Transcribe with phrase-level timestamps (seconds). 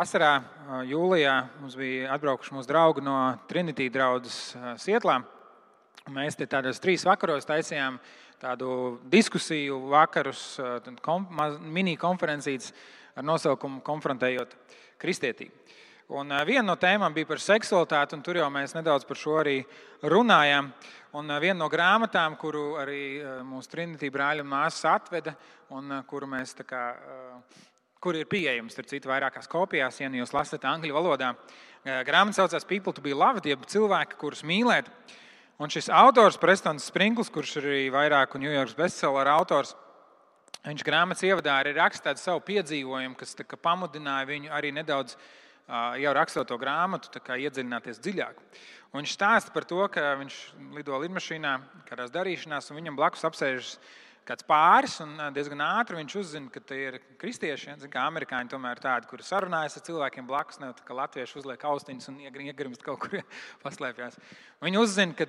[0.00, 0.38] Vasarā,
[0.88, 3.14] jūlijā, mums bija atbraukuši mūsu draugi no
[3.50, 5.18] Trinity draugas Sietlā.
[6.16, 7.98] Mēs te tādos trīs vakaros taisījām
[8.40, 8.70] tādu
[9.12, 10.56] diskusiju vakarus,
[11.60, 12.70] mini konferencijas
[13.12, 14.56] ar nosaukumu Konfrontējot
[15.04, 15.76] kristietību.
[16.16, 19.58] Un viena no tēmām bija par seksualitāti, un tur jau mēs nedaudz par šo arī
[20.00, 20.72] runājām.
[21.20, 23.02] Un viena no grāmatām, kuru arī
[23.44, 25.36] mūsu Trinity brāļa māsas atveda,
[25.76, 26.86] un kuru mēs kā,
[28.00, 31.34] kur ir pieejams, ar citu vairākās kopijās, ja nu jūs lasat angļu valodā.
[32.08, 34.88] Grāmata saucās People to be loved, jeb cilvēki, kurus mīlēt.
[35.60, 39.74] Un šis autors, Prestons Sprinkls, kurš ir arī vairāku New York bestseller autors,
[40.64, 45.18] viņš grāmatas ievadā arī raksta savu piedzīvojumu, kas pamudināja viņu arī nedaudz,
[46.00, 48.40] jau rakstot to grāmatu, iedziļināties dziļāk.
[48.90, 50.38] Un viņš stāsta par to, ka viņš
[50.74, 51.52] lido lidmašīnā,
[51.86, 53.76] kādās darīšanās, un viņam blakus apsēžas
[54.30, 57.74] kāds pāris, un diezgan ātri viņš uzzina, ka tie ir kristieši.
[57.82, 61.66] Zin, kā amerikāņi tomēr ir tādi, kuri sarunājas ar cilvēkiem blakus, ne kā latvieši uzliek
[61.70, 63.18] austiņas un iegrimst kaut kur
[63.64, 64.18] paslēpjas.
[64.62, 65.26] Viņi uzzina, ka,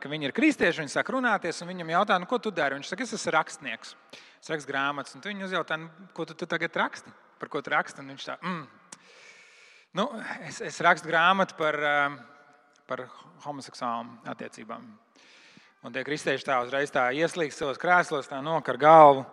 [0.00, 2.78] ka viņi ir kristieši, viņi sāk runāties, un viņam jautā, nu, ko tu dari.
[2.78, 6.48] Viņš saka, es esmu rakstnieks, es rakstu grāmatas, un viņi uzjautā, nu, ko tu, tu
[6.50, 8.04] tagad raksti, par ko tu raksti.
[8.04, 9.00] Un viņš tā, mm.
[10.00, 10.10] nu,
[10.46, 11.80] es, es rakstu grāmatu par,
[12.86, 13.08] par
[13.48, 14.92] homoseksuālām attiecībām.
[15.84, 19.26] Un tie kristieši tā uzreiz tā ieslīgst savos krēslos, tā nokar galvu.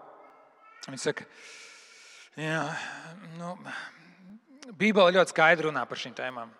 [0.83, 1.23] Viņi saka,
[2.35, 2.65] jā,
[3.37, 3.53] nu,
[4.75, 6.51] Bībele ļoti skaidri runā par šīm tēmām.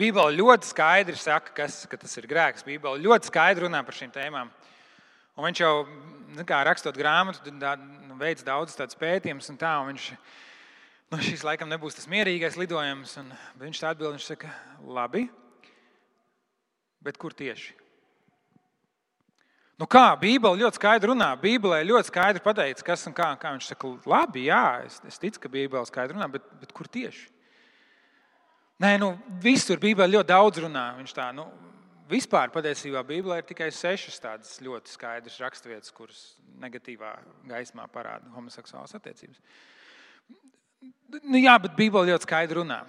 [0.00, 2.64] Bībele ļoti skaidri saka, kas, ka tas ir grēks.
[2.64, 4.48] Bībele ļoti skaidri runā par šīm tēmām.
[5.36, 5.74] Un viņš jau,
[6.48, 10.10] kā rakstot grāmatu, nu, veids daudz tādu pētījumus, un tā, un viņš,
[11.12, 13.18] nu, šis laikam nebūs tas mierīgais lidojums.
[13.60, 14.56] Viņš tā atbild, viņš saka,
[14.88, 15.28] labi,
[17.04, 17.83] bet kur tieši?
[19.80, 21.32] Nu kā, Bībele ļoti skaidri runā.
[21.40, 23.32] Bībelē ļoti skaidri pateikts, kas un kā.
[23.40, 23.54] kā.
[23.56, 27.26] Viņš saka, labi, jā, es, es ticu, ka Bībele skaidri runā, bet, bet kur tieši?
[28.82, 29.12] Nē, nu,
[29.42, 30.86] visur Bībelē ļoti daudz runā.
[31.00, 31.48] Viņš tā, nu,
[32.10, 36.24] vispār patiesībā Bībelē ir tikai sešas tādas ļoti skaidras raksturvietas, kuras
[36.62, 37.16] negatīvā
[37.50, 39.42] gaismā parāda homoseksuālas attiecības.
[41.18, 42.84] Nu, jā, bet Bībelē ļoti skaidri runā.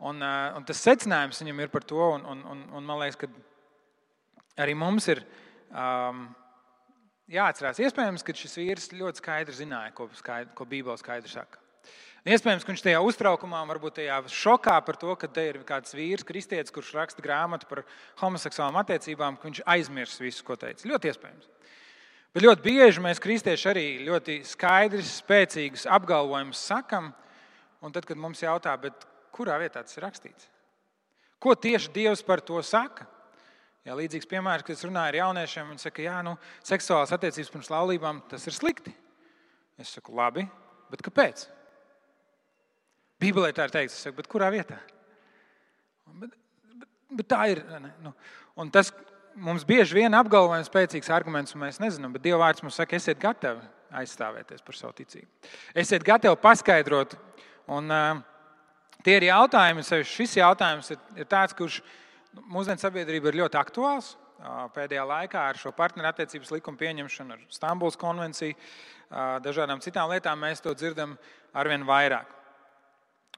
[0.00, 3.28] Un, un tas secinājums viņam ir par to, un, un, un, un man liekas, ka
[4.64, 5.20] arī mums ir
[5.70, 6.28] um,
[7.30, 11.60] jāatcerās, iespējams, ka šis vīrs ļoti skaidri zināja, ko, skaidri, ko Bībele skaidri saka.
[12.28, 16.26] Iespējams, ka viņš tajā uztraukumā, varbūt tajā šokā par to, ka te ir kāds vīrs,
[16.28, 17.80] kristietis, kurš raksta grāmatu par
[18.20, 20.84] homoseksuālām attiecībām, ka viņš aizmirs visu, ko teica.
[20.90, 21.48] Ļoti iespējams.
[22.36, 27.08] Bet ļoti bieži mēs, kristieši, arī ļoti skaidrs, spēcīgus apgalvojumus sakam,
[27.80, 28.76] un tad, kad mums jautā,
[29.32, 30.50] kurā vietā tas ir rakstīts,
[31.40, 33.08] ko tieši Dievs par to saka,
[33.80, 36.34] Jā, līdzīgs piemērs, kad es runāju ar jauniešiem, viņi saka, ka nu,
[36.68, 38.92] seksuālās attiecības pirms laulībām tas ir slikti.
[39.80, 40.44] Es saku, labi,
[40.92, 41.46] bet kāpēc?
[43.20, 44.76] Bībelē tā ir teikts, saku, bet kurā vietā?
[46.20, 46.34] Bet,
[46.74, 46.90] bet,
[47.22, 47.62] bet tā ir.
[48.04, 48.12] Nu,
[48.74, 48.92] tas
[49.32, 53.22] mums bieži vien apgalvojam spēcīgs arguments, un mēs nezinām, bet Dieva vārds mums saka, esiet
[53.22, 53.64] gatavi
[53.96, 55.48] aizstāvēties par savu ticību.
[55.80, 57.16] Esiet gatavi paskaidrot.
[57.72, 58.20] Un, uh,
[59.06, 61.88] tie ir jautājumi, šis jautājums ir, ir tāds, kurš ir
[62.38, 64.14] mūsdienu sabiedrība ir ļoti aktuāls.
[64.74, 68.56] Pēdējā laikā ar šo partnerattiecības likumu pieņemšanu, ar Stambulas konvenciju,
[69.44, 71.18] dažādām citām lietām mēs to dzirdam
[71.52, 72.36] arvien vairāk.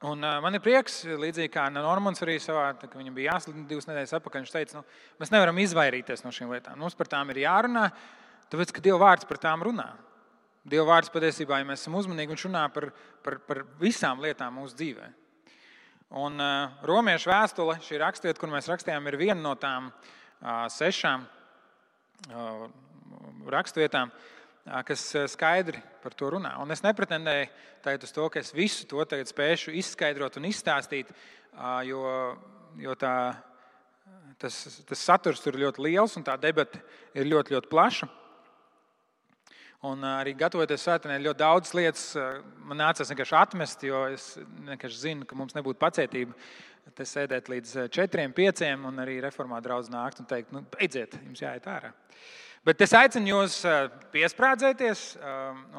[0.03, 4.15] Un, man ir prieks, līdzīgi kā Normans arī savā, kad viņam bija jāslīd divas nedēļas
[4.17, 6.79] atpakaļ, viņš teica, nu, mēs nevaram izvairīties no šīm lietām.
[6.79, 7.85] Mums par tām ir jārunā,
[8.51, 9.89] tāpēc, ka Dieva vārds par tām runā.
[10.67, 12.89] Dieva vārds patiesībā, ja mēs esam uzmanīgi, viņš runā par,
[13.23, 15.15] par, par visām lietām mūsu dzīvēm.
[16.13, 21.23] Un uh, romiešu vēstule, šī rakstvieta, kur mēs rakstījām, ir viena no tām uh, sešām
[21.25, 22.67] uh,
[23.49, 24.11] rakstvietām,
[24.87, 26.53] kas skaidri par to runā.
[26.63, 27.49] Un es nepretendēju
[27.83, 31.09] tagad uz to, ka es visu to spēšu izskaidrot un izstāstīt,
[31.83, 32.05] jo,
[32.79, 33.15] jo tā,
[34.39, 36.79] tas, tas saturs tur ir ļoti liels un tā debata
[37.11, 38.07] ir ļoti, ļoti plaša.
[39.83, 42.03] Un arī gatavoties svētdienai, ļoti daudz lietas
[42.63, 46.37] man nācās vienkārši atmest, jo es vienkārši zinu, ka mums nebūtu pacietība
[46.95, 51.43] te sēdēt līdz četriem, pieciem, un arī reformā draudz nākt un teikt, nu, beidziet, jums
[51.43, 51.91] jāiet ārā.
[52.63, 53.57] Bet es aicinu jūs
[54.13, 55.03] piesprādzēties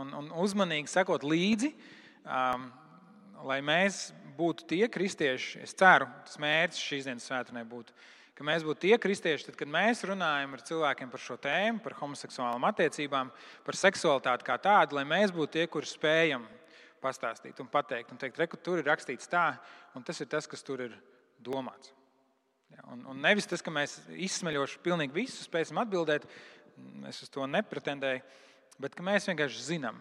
[0.03, 1.73] un, un uzmanīgi sekot līdzi,
[3.49, 7.97] lai mēs būtu tie kristieši, es ceru, tas mērķis šīs dienas svētdienai būtu
[8.35, 11.97] ka mēs būtu tie kristieši, tad, kad mēs runājam ar cilvēkiem par šo tēmu, par
[12.01, 13.31] homoseksuālām attiecībām,
[13.67, 16.47] par seksualitāti kā tādu, lai mēs būtu tie, kuriem spējam
[17.05, 19.53] pastāstīt un pateikt, un teikt, ka tur ir rakstīts tā,
[19.95, 20.97] un tas ir tas, kas tur ir
[21.45, 21.93] domāts.
[22.75, 26.27] Ja, un, un nevis tas, ka mēs izsmeļoši pilnīgi visu spēsim atbildēt,
[27.11, 28.25] es uz to nepretendēju,
[28.83, 30.01] bet ka mēs vienkārši zinām,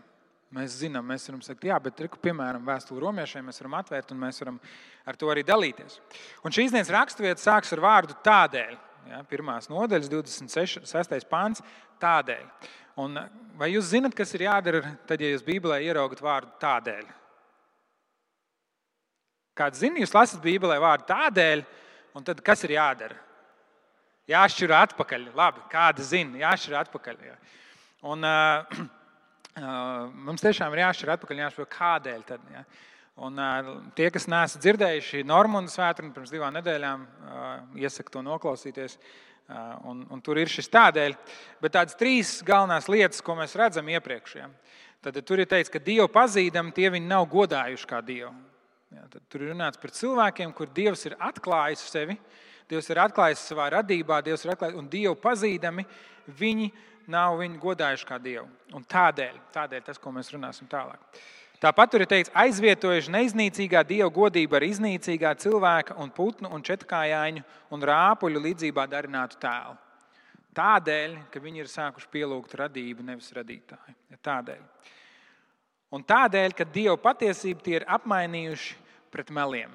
[0.54, 4.20] Mēs zinām, mēs varam teikt, jā, bet, reku, piemēram, vēstuli romiešiem mēs varam atvērt un
[4.22, 4.60] mēs varam
[5.10, 5.98] ar to arī dalīties.
[6.46, 8.76] Un šīs dienas raksturvieta sākas ar vārdu tādēļ.
[9.10, 11.26] Ja, pirmās nodaļas, 26.
[11.32, 11.64] pāns,
[12.00, 12.46] tādēļ.
[13.02, 13.18] Un
[13.58, 17.10] vai jūs zinat, kas ir jādara, tad, ja jūs Bībelē ieraugat vārdu tādēļ?
[19.58, 21.66] Kāds zina, jūs lasat Bībelē vārdu tādēļ,
[22.14, 23.18] un tad kas ir jādara?
[24.30, 25.32] Jāšķir atpakaļ.
[25.36, 27.24] Labi, kāda zina, jāšķir atpakaļ.
[27.34, 27.40] Jā.
[28.14, 28.84] Un, Uh,
[29.62, 32.24] mums tiešām ir jāšķir atpakaļ, jāsaprot, kādēļ.
[32.26, 32.64] Tad, ja.
[33.24, 33.38] Un,
[33.94, 37.04] tie, kas neesat dzirdējuši Normānu svētdienu pirms divām nedēļām,
[37.78, 38.98] iesaku to noklausīties.
[39.86, 41.14] Un, un tur ir šis tādēļ,
[41.62, 44.38] bet tādas trīs galvenās lietas, ko mēs redzam iepriekš.
[44.40, 44.48] Ja.
[45.04, 48.32] Tad tur ir teikts, ka Dievu pazīdam, tie viņi nav godājuši kā Dievu.
[48.94, 52.16] Ja, tur ir runāts par cilvēkiem, kur Dievs ir atklājis sevi,
[52.72, 55.86] Dievs ir atklājis savā radībā, Dievs ir atklājis un Dievu pazīdami
[56.40, 58.48] viņi ir nav viņu godājuši kā dievu.
[58.76, 61.00] Un tādēļ, tādēļ tas, ko mēs runāsim tālāk.
[61.64, 67.44] Tāpat tur ir teikts, aizvietojuši neiznīcīgā dieva godību ar iznīcīgā cilvēka un putnu un četrkājāņu
[67.72, 69.78] un rāpuļu līdzībā darinātu tēlu.
[70.54, 73.96] Tādēļ, ka viņi ir sākuši pielūgt radību, nevis radītāju.
[74.24, 74.60] Tādēļ.
[75.96, 78.76] Un tādēļ, ka Dieva patiesību tie ir apmainījuši
[79.14, 79.72] pret meliem.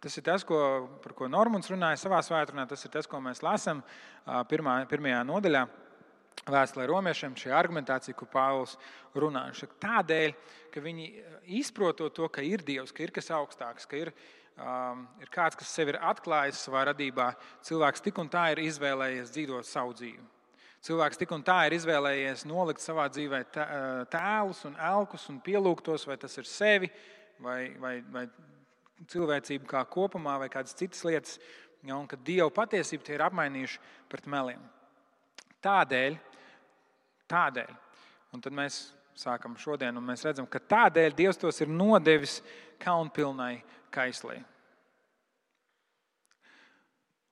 [0.00, 0.58] Tas ir tas, ko,
[1.02, 2.66] par ko Normons runāja savā svētdienā.
[2.68, 3.82] Tas ir tas, ko mēs lasām
[4.50, 5.64] pirmajā nodaļā
[6.48, 8.76] vēstulē romiešiem, šī argumentācija, ko Pāvils
[9.14, 9.46] runā.
[9.82, 10.34] Tādēļ,
[10.72, 11.06] ka viņi
[11.60, 14.12] izprotot to, ka ir Dievs, ka ir kas augstāks, ka ir,
[14.56, 17.32] um, ir kāds, kas sevi ir atklājis savā radībā,
[17.66, 20.28] cilvēks tik un tā ir izvēlējies dzīvot savu dzīvi.
[20.80, 23.42] Cilvēks tik un tā ir izvēlējies nolikt savā dzīvē
[24.08, 26.88] tēlus un elkus un pielūgtos, vai tas ir sevi,
[27.44, 28.24] vai, vai, vai
[29.12, 31.36] cilvēcību kā kopumā, vai kādas citas lietas.
[31.84, 34.60] Ja, un ka Dieva patiesība tie ir apmainījuši pret meliem.
[35.64, 36.16] Tādēļ,
[37.30, 37.70] tādēļ,
[38.34, 38.80] un tad mēs
[39.18, 42.40] sākam šodien, un mēs redzam, ka tādēļ Dievs tos ir nodevis
[42.82, 43.60] kaunpilnai
[43.94, 44.38] kaislī.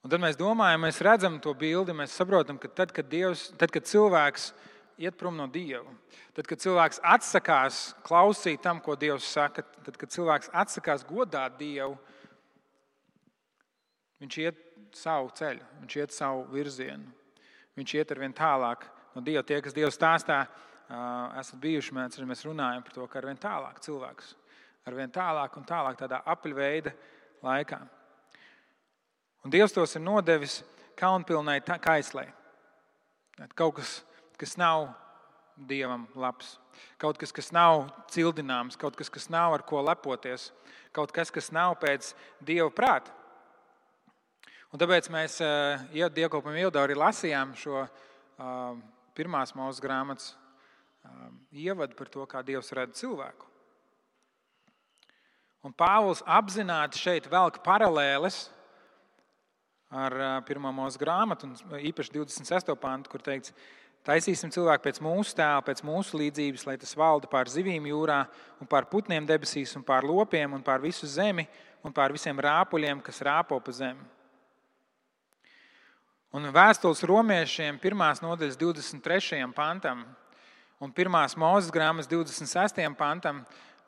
[0.04, 3.72] Un tad mēs domājam, mēs redzam to bildi, mēs saprotam, ka tad, kad, Dievs, tad,
[3.74, 4.52] kad cilvēks
[4.98, 5.90] iet prom no Dieva,
[6.36, 11.98] tad, kad cilvēks atsakās klausīt tam, ko Dievs saka, tad, kad cilvēks atsakās godāt Dievu,
[14.22, 14.64] viņš iet
[14.96, 17.18] savu ceļu, viņš iet savu virzienu
[17.78, 19.42] viņš iet ar vien tālāk no Dieva.
[19.46, 20.42] Tie, kas Dieva stāstā,
[21.38, 24.32] esat bijuši, mēs, mēs runājam par to, ka ar vien tālāk cilvēks,
[24.88, 26.94] ar vien tālāk un tālāk tādā apaļveida
[27.44, 27.80] laikā.
[29.44, 30.62] Un Dievs tos ir nodevis
[30.98, 32.26] kaunpilnai kaislē.
[33.54, 34.00] Kaut kas,
[34.40, 34.88] kas nav
[35.58, 36.56] Dievam labs,
[37.02, 40.52] kaut kas, kas nav cildināms, kaut kas, kas nav ar ko lepoties,
[40.94, 42.12] kaut kas, kas nav pēc
[42.46, 43.10] Dieva prāta.
[44.68, 45.38] Un tāpēc mēs
[45.90, 48.78] dievkalpojumu ievadā arī lasījām šo uh,
[49.18, 53.48] pirmās mūža grāmatas uh, ievadu par to, kā Dievs rada cilvēku.
[55.66, 58.46] Un Pāvils apzināti šeit velk paralēles
[59.90, 62.74] ar uh, pirmā mūža grāmatu, un īpaši 26.
[62.78, 63.54] pantu, kur teikts,
[64.06, 68.22] taisīsim cilvēku pēc mūsu tēla, pēc mūsu līdzības, lai tas valda pār zivīm jūrā,
[68.62, 71.48] un pār putniem debesīs, un pār lopiem, un pār visu zemi,
[71.84, 74.06] un pār visiem rāpuļiem, kas rāpo pa zemi.
[76.36, 79.40] Un vēstules romiešiem, pirmās nodaļas 23.
[79.56, 80.02] pantam
[80.84, 82.82] un pirmās mūzes grāmatas 26.
[82.98, 83.40] pantam,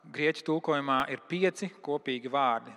[0.09, 2.73] grieķu tulkojumā ir pieci kopīgi vārdi.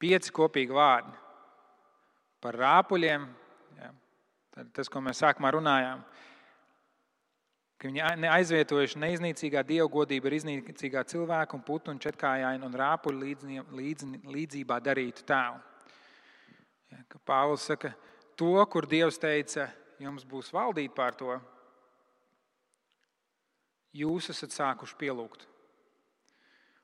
[0.00, 1.16] Pieci kopīgi vārdi
[2.40, 3.26] par rāpuļiem.
[4.76, 6.04] Tas, ko mēs sākumā runājām,
[7.80, 13.34] ka viņi aizvietojuši neiznīcīgā dievgodība ar iznīcīgā cilvēku un putu un četrkājainu un rāpuļu
[14.30, 15.69] līdzībā darītu tēvu.
[16.90, 17.92] Ja, Pāvils saka,
[18.38, 19.68] to, kur Dievs teica,
[20.02, 21.36] jums būs valdīt pār to,
[23.96, 25.46] jūs esat sākuši pielūgt.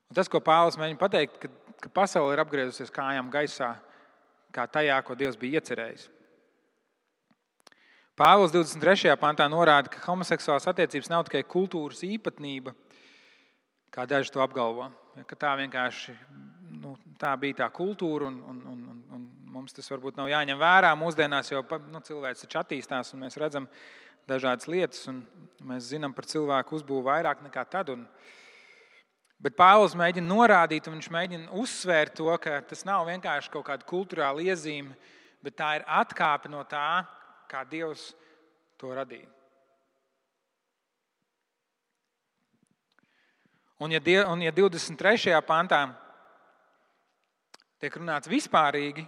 [0.06, 1.50] Un tas, ko Pāvils mēģina pateikt, ka,
[1.82, 3.74] ka pasaule ir apgriezusies kājām gaisā,
[4.54, 6.06] kā tajā, ko Dievs bija iecerējis.
[8.16, 9.12] Pāvils 23.
[9.20, 12.72] pantā norāda, ka homoseksuālās attiecības nav tikai kultūras īpatnība,
[13.92, 14.88] kā daži to apgalvo.
[15.18, 16.14] Ja, tā vienkārši
[16.80, 20.90] nu, tā bija tā kultūra, un, un, un, un mums tas varbūt nav jāņem vērā.
[20.98, 23.68] Mūsdienās jau nu, cilvēks taču attīstās, un mēs redzam
[24.28, 25.22] dažādas lietas, un
[25.66, 27.92] mēs zinām par cilvēku uzbūvi vairāk nekā tad.
[27.94, 28.04] Un,
[29.42, 33.86] bet Pāvils mēģina norādīt, un viņš mēģina uzsvērt to, ka tas nav vienkārši kaut kāda
[33.86, 34.96] kultūrāla iezīme,
[35.44, 37.04] bet tā ir atkāpe no tā,
[37.50, 38.10] kā Dievs
[38.80, 39.30] to radīja.
[43.76, 44.00] Un ja,
[44.32, 45.36] un ja 23.
[45.44, 45.82] pantā
[47.76, 49.04] tiek runāts vispārīgi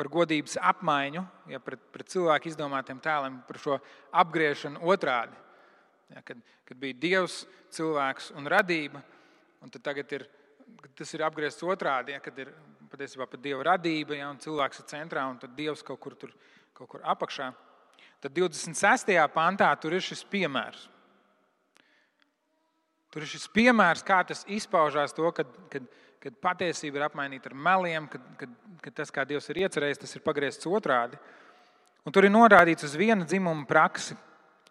[0.00, 1.20] par godības apmaiņu,
[1.52, 3.76] ja pret, pret cilvēku izdomātiem tēliem, par šo
[4.16, 5.36] apgriešanu otrādi.
[6.14, 7.42] Ja, kad, kad bija Dievs,
[7.76, 9.02] cilvēks un radība,
[9.60, 10.24] un tagad ir,
[10.96, 12.48] tas ir apgriezts otrādi, ja, kad ir
[12.90, 16.32] patiesībā pat Dieva radība, ja, un cilvēks ir centrā, un tad Dievs kaut kur, tur,
[16.74, 17.50] kaut kur apakšā.
[18.24, 19.12] Tad 26.
[19.36, 20.88] pantā tur ir šis piemērs.
[23.12, 25.90] Tur ir šis piemērs, kā tas izpaužās, to, kad, kad, kad
[26.44, 30.24] patiesība ir apmainīta ar meliem, kad, kad, kad tas, kā Dievs ir iecerējis, tas ir
[30.24, 31.16] pagriezts otrādi.
[32.04, 34.16] Un tur ir norādīts uz viena dzimuma praksi,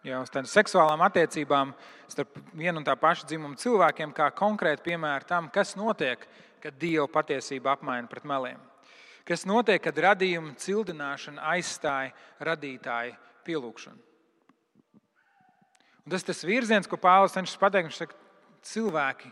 [0.06, 1.72] jau uz tādām seksuālām attiecībām
[2.10, 6.22] starp vienu un tā pašu dzimumu cilvēkiem, kā konkrēti piemēri tam, kas notiek,
[6.62, 8.60] kad Dieva patiesība apmaina pret meliem.
[9.26, 12.14] Kas notiek, kad radījuma cildināšana aizstāja
[12.46, 13.16] radītāju
[13.46, 14.00] pielūgšanu.
[16.00, 17.90] Un tas ir tas virziens, ko Pāvils cenšas pateikt.
[17.90, 18.16] Viņš saka,
[18.66, 19.30] cilvēki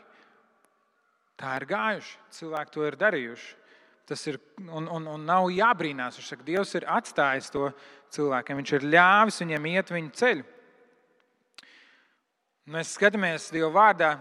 [1.39, 3.49] tā ir gājuši, cilvēki to ir darījuši.
[4.09, 4.39] Tas ir
[4.73, 6.17] un, un, un nav jābrīnās.
[6.17, 7.67] Viņš saka, Dievs ir atstājis to
[8.17, 8.63] cilvēkiem.
[8.63, 10.47] Viņš ir ļāvis viņiem iet viņu ceļu.
[12.73, 14.15] Mēs skatāmies Dieva vārdā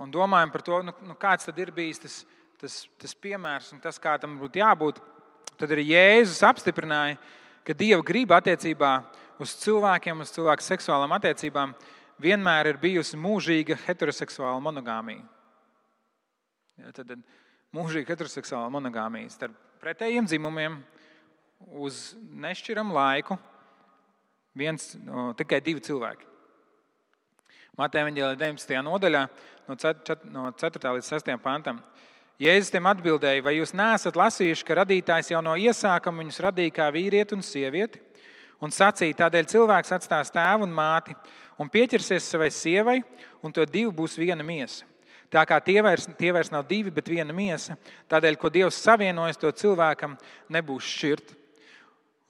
[0.00, 2.16] un domājam par to, nu, nu, kāds ir bijis tas,
[2.60, 5.00] tas, tas piemērs un tas, kā tam būtu jābūt.
[5.60, 7.20] Tad arī Jēzus apstiprināja,
[7.64, 8.96] ka Dieva grība attiecībā
[9.40, 11.76] uz cilvēkiem, uz cilvēku seksuālām attiecībām
[12.20, 15.35] vienmēr ir bijusi mūžīga heteroseksuāla monogāmija.
[16.76, 17.12] Ja, tad,
[17.72, 20.78] mūžīga heteroseksuāla monogāmija starp pretējiem dzimumiem
[21.80, 23.38] uz nešķiramu laiku.
[24.56, 26.28] Viens, no, tikai divi cilvēki.
[27.76, 28.76] Vāģelē 19.
[28.84, 29.22] nodaļā,
[29.68, 30.92] no 4.
[30.96, 31.32] līdz 6.
[31.44, 31.82] pantam.
[32.40, 36.88] Jēzus tiem atbildēja, vai jūs neesat lasījuši, ka radītājs jau no iesākuma viņus radīja kā
[36.92, 38.00] vīrieti un sievieti?
[38.64, 41.16] Un sacīja, tādēļ cilvēks atstās tēvu un māti
[41.60, 42.98] un pieķersies savai sievai,
[43.44, 44.84] un to divi būs viena miesa.
[45.32, 47.74] Tā kā tie vairs, tie vairs nav divi, bet viena miesa,
[48.10, 50.14] tādēļ, ko Dievs savienojas, to cilvēkam
[50.52, 51.34] nebūs šķirt.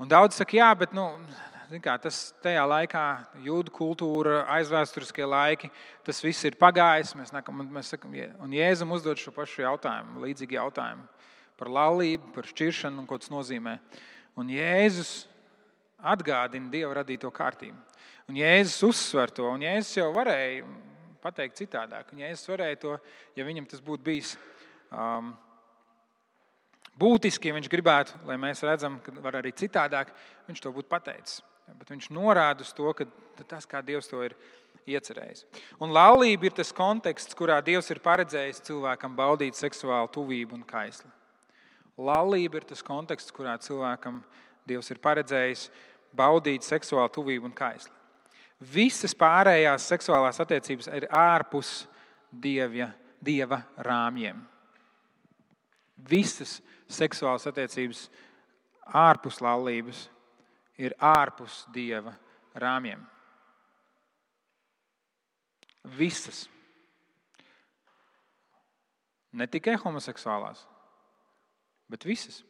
[0.00, 1.04] Un daudz saka, jā, bet nu,
[1.84, 3.04] kā, tas tajā laikā,
[3.44, 5.70] jūdu kultūra, aizvēsturiskie laiki,
[6.06, 7.14] tas viss ir pagājis.
[7.18, 11.06] Mēs, nekam, mēs sakam, un Jēzum uzdod šo pašu jautājumu, līdzīgu jautājumu
[11.56, 13.78] par laulību, par šķiršanu un ko tas nozīmē.
[14.36, 15.24] Un Jēzus
[15.96, 17.78] atgādina Dieva radīto kārtību.
[18.28, 20.66] Un Jēzus uzsver to, un Jēzus jau varēja
[21.23, 22.12] pateikt citādāk.
[22.12, 22.94] Un Jēzus varēja to,
[23.37, 24.37] ja viņam tas būtu bijis
[24.90, 25.32] um,
[27.00, 30.12] būtiski, ja viņš gribētu, lai mēs redzam, ka var arī citādāk,
[30.49, 31.42] viņš to būtu pateicis.
[31.66, 33.08] Bet viņš norāda uz to, ka
[33.49, 34.37] tas, kā Dievs to ir
[34.87, 35.44] iecerējis.
[35.82, 41.11] Un laulība ir tas konteksts, kurā Dievs ir paredzējis cilvēkam baudīt seksuālu tuvību un kaisli.
[41.96, 44.23] Laulība ir tas konteksts, kurā cilvēkam
[44.68, 45.68] Dievs ir paredzējis
[46.16, 47.95] baudīt seksuālu tuvību un kaisli.
[48.60, 51.84] Visas pārējās seksuālās attiecības ir ārpus
[52.32, 52.88] dievja,
[53.20, 54.38] dieva rāmjiem.
[56.08, 58.06] Visas seksuālās attiecības
[58.96, 60.06] ārpus laulības
[60.80, 62.14] ir ārpus dieva
[62.56, 63.04] rāmjiem.
[65.96, 66.46] Visas.
[69.36, 70.64] Ne tikai homoseksuālās,
[71.92, 72.40] bet visas.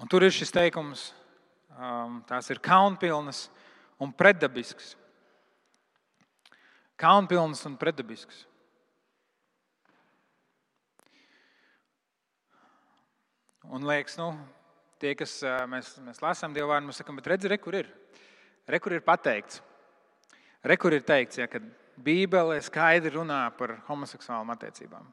[0.00, 1.10] Un tur ir šis teikums,
[1.76, 3.48] um, tās ir kaunpilnas
[4.00, 4.94] un pretdabisks.
[7.00, 8.46] Kaunpilnas un pretdabisks.
[13.70, 14.32] Un liekas, nu,
[14.98, 17.92] tie, kas uh, mēs, mēs lasām Dievu vārdu, mēs sakām, bet redzi, re, kur ir?
[18.66, 19.60] Re, kur ir pateikts?
[20.64, 21.60] Re, kur ir teikts, ja, ka
[22.00, 25.12] Bībele skaidri runā par homoseksuālām attiecībām.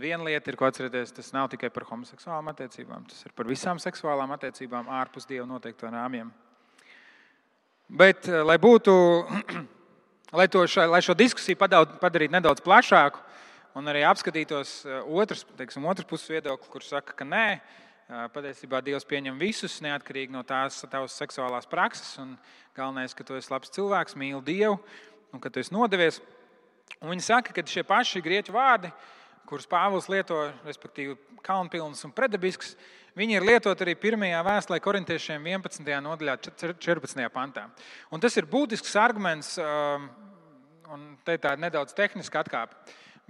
[0.00, 3.76] Viena lieta ir, ko atcerieties, tas nav tikai par homoseksuālām attiecībām, tas ir par visām
[3.82, 6.30] seksuālām attiecībām ārpus dieva noteikto rāmjiem.
[8.00, 8.94] Bet, eh, lai būtu,
[10.40, 13.20] lai, šo, lai šo diskusiju padarītu nedaudz plašāku
[13.76, 18.80] un arī apskatītos eh, otrs, teiksim, otrs puses viedokli, kurš saka, ka nē, eh, patiesībā
[18.86, 22.16] Dievs pieņem visus neatkarīgi no tās tavas seksuālās prakses.
[22.72, 24.80] Galvenais, ka tu esi labs cilvēks, mīli Dievu
[25.34, 26.22] un ka tu esi nodevies.
[27.02, 28.88] Un viņi saka, ka šie paši grieķu vārdi
[29.50, 32.76] kurus Pāvils lieto, respektīvi, kaunpilns un predabisks,
[33.18, 35.90] viņi ir lietoti arī pirmajā vēstulē korintiešiem 11.
[36.06, 37.26] nodaļā, 14.
[37.34, 37.66] pantā.
[38.14, 40.06] Un tas ir būtisks arguments, um,
[40.94, 42.78] un te ir nedaudz tehniska atkāpe.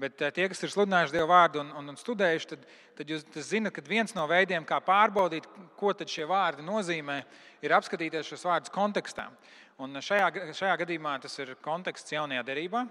[0.01, 2.69] Bet uh, tie, kas ir sludinājuši Dievu vārdu un, un, un studējuši, tad,
[3.01, 5.49] tad jūs zinat, ka viens no veidiem, kā pārbaudīt,
[5.81, 7.23] ko šie vārdi nozīmē,
[7.65, 9.31] ir apskatīties šos vārdus kontekstā.
[9.81, 12.85] Un šajā, šajā gadījumā tas ir konteksts jaunajā derībā.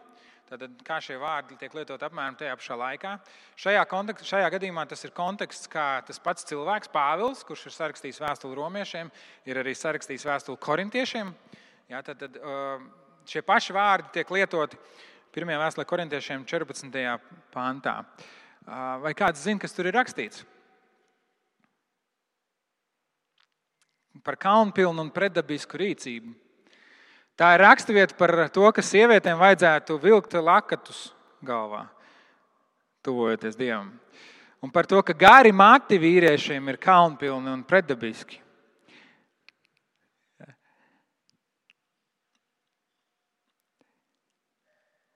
[0.50, 3.12] Tad, kā šie vārdi tiek lietot apmēram tajā pašā laikā.
[3.60, 8.22] Šajā, kontekst, šajā gadījumā tas ir konteksts, kā tas pats cilvēks, Pāvils, kurš ir sarakstījis
[8.24, 9.12] vēstuli romiešiem,
[9.46, 11.29] ir arī sarakstījis vēstuli korintiešiem.
[11.94, 12.39] Jā, tad, tad,
[13.29, 14.82] šie paši vārdi tiek lietoti
[15.36, 17.03] pirmajā vēstulē korintiešiem 14.
[17.53, 18.00] pantā.
[19.06, 20.46] Vai kāds zina, kas tur ir rakstīts?
[24.24, 26.34] par kaunpilnu un pretdabisku rīcību.
[27.39, 31.05] Tā ir raksturvieta par to, ka sievietēm vajadzētu vilkt lakatus
[31.39, 31.86] galvā,
[33.05, 33.93] tuvojoties Dievam.
[34.60, 38.41] Un par to, ka gari mati vīriešiem ir kaunpilni un pretdabiski.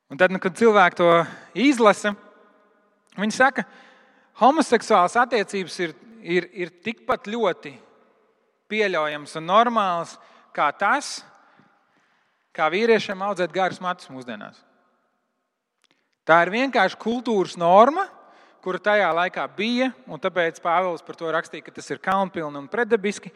[0.08, 1.10] Un tad, nu, kad cilvēki to
[1.58, 2.14] izlasa,
[3.18, 7.74] viņi saka, ka homoseksuālas attiecības ir, ir, ir tikpat ļoti
[8.72, 10.16] pieļaujams un normāls
[10.56, 11.18] kā tas,
[12.54, 14.60] kā vīriešiem audzēt garus matus mūsdienās.
[16.24, 18.06] Tā ir vienkārši kultūras norma,
[18.64, 22.70] kura tajā laikā bija, un tāpēc Pāvils par to rakstīja, ka tas ir kaunpilni un
[22.72, 23.34] pretdabiski.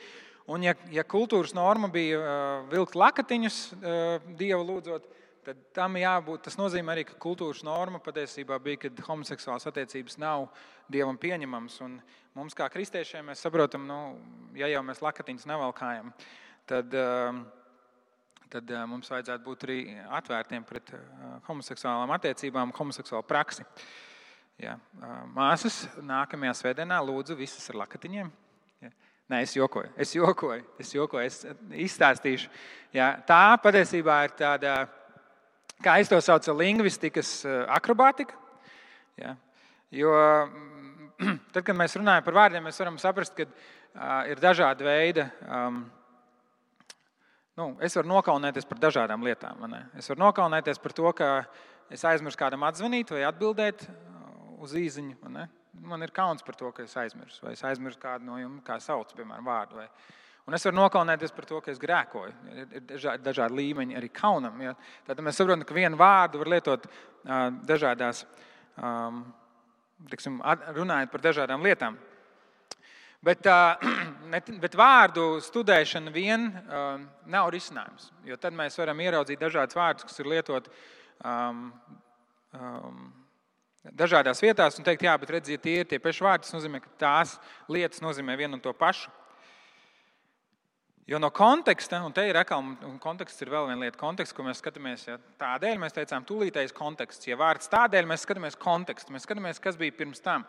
[0.48, 5.10] Un, ja, ja kultūras norma bija uh, vilkt lakatiņus uh, dievu lūdzot,
[5.44, 6.46] tad tam jābūt.
[6.46, 10.48] Tas nozīmē arī, ka kultūras norma patiesībā bija, ka homoseksuāls attiecības nav
[10.88, 11.82] dievam pieņemamas.
[11.84, 12.00] Un
[12.40, 14.00] mums, kā kristiešiem, mēs saprotam, nu,
[14.56, 16.16] ja jau mēs lakatiņus nevalkājam,
[16.72, 16.96] tad.
[16.96, 17.44] Uh,
[18.52, 19.78] tad mums vajadzētu būt arī
[20.20, 20.92] atvērtiem pret
[21.48, 23.66] homoseksuālām attiecībām, homoseksuālu praksi.
[24.62, 24.78] Ja.
[25.36, 28.30] Māsas nākamajā svētdienā lūdzu visas ar lakatiņiem.
[28.82, 28.92] Ja.
[29.34, 31.42] Nē, es jokoju, es jokoju, es, jokoju, es
[31.88, 32.50] izstāstīšu.
[32.96, 33.12] Ja.
[33.28, 34.78] Tā patiesībā ir tāda,
[35.84, 37.42] kā es to saucu, lingvistikas
[37.78, 38.40] akrobātika.
[39.20, 39.36] Ja.
[39.94, 40.16] Jo
[41.54, 43.46] tad, kad mēs runājam par vārdiem, mēs varam saprast, ka
[44.30, 45.28] ir dažādi veidi.
[45.48, 45.86] Um,
[47.58, 49.64] Nu, es varu nokaunēties par dažādām lietām.
[49.98, 51.30] Es varu nokaunēties par to, ka
[51.90, 54.28] es aizmirsu kādam atzvanīt vai atbildēt uh,
[54.62, 55.32] uz īsiņu.
[55.88, 58.78] Man ir kauns par to, ka es aizmirsu, vai es aizmirsu kādu no jums, kā
[58.84, 59.80] sauc, piemēram, vārdu.
[59.82, 59.88] Vai...
[60.46, 62.36] Un es varu nokaunēties par to, ka es grēkoju.
[62.78, 64.62] Ir dažādi līmeņi arī kaunam.
[64.62, 64.76] Ja?
[65.10, 68.22] Tad mēs saprotam, ka vienu vārdu var lietot uh, dažādās,
[68.78, 69.24] um,
[70.14, 70.38] tiksim,
[70.78, 71.98] runājot par dažādām lietām.
[73.26, 73.48] Bet,
[74.64, 76.50] bet vārdu studēšana vien
[77.26, 78.12] nav risinājums.
[78.28, 80.74] Jo tad mēs varam ieraudzīt dažādus vārdus, kas ir lietoti
[81.26, 81.72] um,
[82.54, 83.08] um,
[83.96, 86.48] dažādās vietās, un teikt, jā, bet redziet, tie ir tie paši vārdi.
[86.48, 87.38] Tas nozīmē, ka tās
[87.72, 89.12] lietas nozīmē vienu un to pašu.
[91.08, 94.44] Jo no konteksta, un te ir atkal, un konteksts ir vēl viena lieta, konteksts, ko
[94.44, 95.06] mēs skatāmies.
[95.08, 97.30] Ja, tādēļ mēs teicām, tūlītējs konteksts.
[97.30, 100.44] Ja vārds tādēļ mēs skatāmies kontekstu, mēs skatāmies, kas bija pirms tam.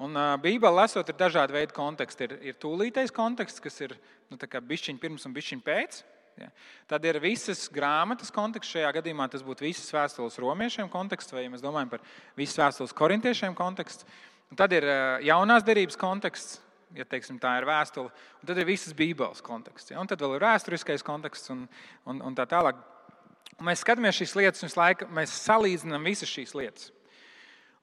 [0.00, 2.26] Un Bībeli lasot, ir dažādi veidi konteksti.
[2.26, 3.94] Ir, ir tūlītais konteksts, kas ir
[4.32, 6.02] nu, bišķiņš pirms un bišķiņš pēc.
[6.40, 6.48] Ja.
[6.88, 8.72] Tad ir visas grāmatas konteksts.
[8.72, 12.04] Šajā gadījumā tas būtu visas vēstules romiešiem konteksts, vai ja mēs domājam par
[12.38, 14.08] visas vēstules korintiešiem kontekstu.
[14.52, 14.86] Un tad ir
[15.24, 16.58] jaunās derības konteksts,
[16.96, 18.10] ja teiksim, tā ir vēstule.
[18.40, 19.92] Un tad ir visas Bībeles konteksts.
[19.92, 20.00] Ja.
[20.00, 21.66] Un tad vēl ir vēsturiskais konteksts un,
[22.08, 22.80] un, un tā tālāk.
[23.58, 26.90] Un mēs skatāmies šīs lietas, un mēs salīdzinām visas šīs lietas.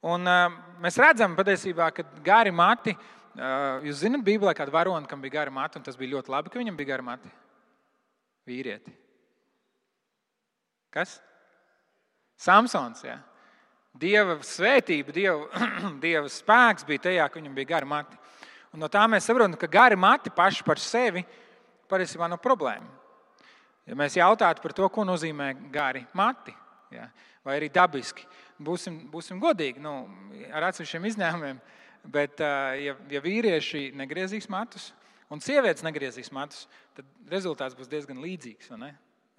[0.00, 5.20] Un, uh, mēs redzam, patiesībā, ka gari mati, uh, jūs zināt, Bībelē kāda varona, kam
[5.20, 7.32] bija gari mati, un tas bija ļoti labi, ka viņam bija gari mati.
[8.48, 8.94] Vīrieti.
[10.90, 11.18] Kas?
[12.40, 13.04] Samsons.
[13.04, 13.18] Jā.
[14.00, 15.66] Dieva svētība, Dieva,
[16.04, 18.16] Dieva spēks bija tajā, ka viņam bija gari mati.
[18.72, 21.24] Un no tā mēs saprotam, ka gari mati paši par sevi
[21.90, 22.86] patiesībā nav problēma.
[23.88, 26.54] Ja mēs jautātu par to, ko nozīmē gari mati,
[26.94, 27.08] ja,
[27.44, 28.22] vai arī dabiski,
[28.60, 29.94] būsim, būsim godīgi, nu,
[30.52, 31.60] ar atsevišķiem izņēmumiem.
[32.10, 34.90] Bet, ja, ja vīrieši negriezīs matus
[35.30, 36.64] un sievietes negriezīs matus,
[36.96, 38.72] tad rezultāts būs diezgan līdzīgs.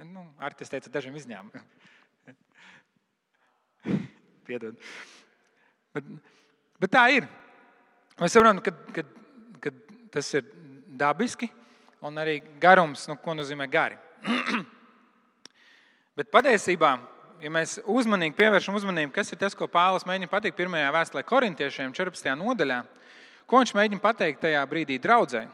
[0.05, 1.65] Nu, Ar tas teica dažiem izņēmumiem.
[4.47, 4.77] Piedod.
[5.93, 6.12] Bet,
[6.81, 7.27] bet tā ir.
[8.21, 9.03] Mēs saprotam, ka, ka,
[9.62, 9.73] ka
[10.13, 10.45] tas ir
[11.01, 11.49] dabiski
[12.05, 13.97] un arī garums, nu, ko nozīmē gari.
[16.17, 16.95] bet patiesībā
[17.41, 21.93] ja mēs uzmanīgi pievēršam uzmanību, kas ir tas, ko Pāvils mēģina pateikt pirmajā vēstulē korintiešiem,
[21.97, 22.30] 14.
[22.38, 22.82] nodaļā,
[23.49, 25.45] ko viņš mēģina pateikt tajā brīdī draudzē.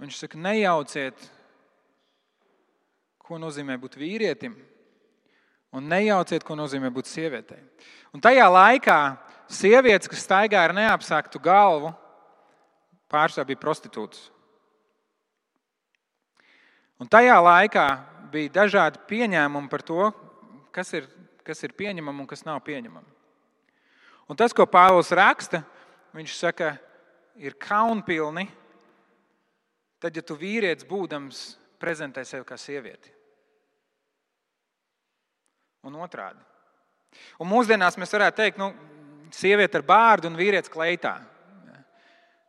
[0.00, 1.26] Viņš saka, nejauciet,
[3.20, 4.56] ko nozīmē būt vīrietim,
[5.76, 7.60] un nejauciet, ko nozīmē būt sievietei.
[8.16, 9.00] Un tajā laikā
[9.50, 11.92] sievietes, kas staigā ar neapsaktu galvu,
[13.10, 14.30] pārsvarā bija prostitūtas.
[17.00, 17.86] Un tajā laikā
[18.32, 20.10] bija dažādi pieņēmumi par to,
[20.74, 21.08] kas ir,
[21.46, 23.16] kas ir pieņemami un kas nav pieņemami.
[24.30, 25.64] Un tas, ko Pāvils raksta,
[26.14, 26.74] viņš saka,
[27.40, 28.46] ir kaunpilni,
[30.00, 31.40] tad, ja tu vīrietis būdams
[31.80, 33.10] prezentē sevi kā sievieti.
[35.88, 36.40] Un otrādi.
[37.40, 38.70] Un mūsdienās mēs varētu teikt, nu,
[39.34, 41.16] sieviete ar bārdu un vīrietis kleitā.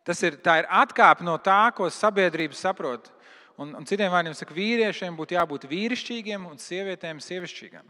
[0.05, 3.11] Tas ir, ir atkāpe no tā, ko sabiedrība saprot
[3.61, 7.89] Un, un citiem vārdiem sakot, vīriešiem būtu jābūt vīrišķīgiem un sievietēm sievišķīgām.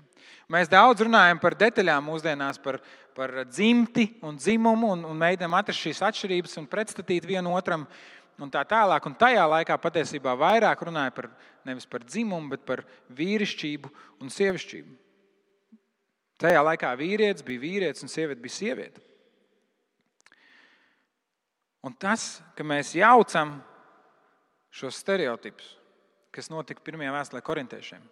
[0.52, 2.82] Mēs daudz runājam par detaļām mūsdienās, par,
[3.16, 7.86] par dzimti un dzimumu, un, un mēģinām atrast šīs atšķirības un pretstatīt vienu otram.
[8.42, 11.30] Un tā tālāk, un tajā laikā patiesībā vairāk runāja par
[11.68, 12.84] nevis par dzimumu, bet par
[13.16, 13.92] vīrišķību
[14.24, 14.96] un sievišķību.
[16.42, 19.04] Tajā laikā vīrietis bija vīrietis un sieviete bija sieviete.
[21.86, 23.60] Un tas, ka mēs jaucam
[24.72, 25.76] šos stereotipus,
[26.32, 28.04] kas notika pirmajā vēstulē korintiešiem,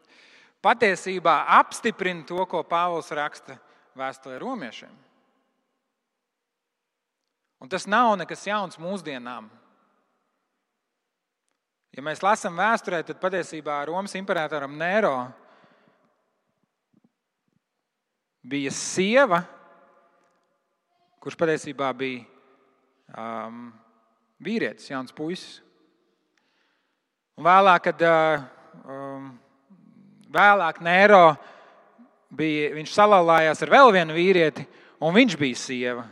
[0.64, 3.56] patiesībā apstiprina to, ko Pāvils raksta
[4.00, 4.92] vēstulē romiešiem.
[7.60, 9.50] Un tas nav nekas jauns mūsdienām.
[11.96, 15.16] Ja mēs lasām vēsturē, tad patiesībā Romas imperatoram Nēro
[18.46, 19.42] bija sieva,
[21.20, 22.24] kurš patiesībā bija
[23.12, 23.66] um,
[24.40, 25.60] vīrietis, jauns puisis.
[27.40, 28.02] Un vēlāk, kad
[28.84, 29.28] um,
[30.28, 31.24] vēlāk Nēro
[32.36, 34.66] bija, viņš salauzās ar vēl vienu vīrieti,
[35.00, 36.04] un viņš bija sieva.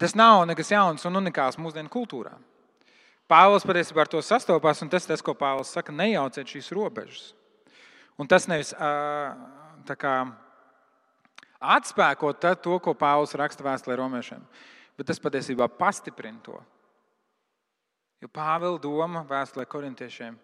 [0.00, 2.34] Tas nav nekas jauns un unikāls mūsdienu kultūrā.
[3.30, 7.30] Pāvils patiesībā ar to sastopās, un tas tas, ko Pāvils saka, nejauciet šīs robežas.
[8.20, 8.74] Un tas nevis
[10.02, 10.16] kā,
[11.78, 14.44] atspēko to, ko Pāvils raksta vēstulē romiešiem,
[15.00, 16.58] bet tas patiesībā pastiprina to.
[18.20, 20.36] Jo Pāvila doma vēstulē korintiešiem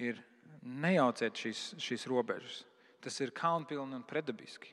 [0.00, 0.20] ir
[0.62, 2.62] nejauciet šīs, šīs robežas.
[3.00, 4.72] Tas ir kaunpilni un predabiski.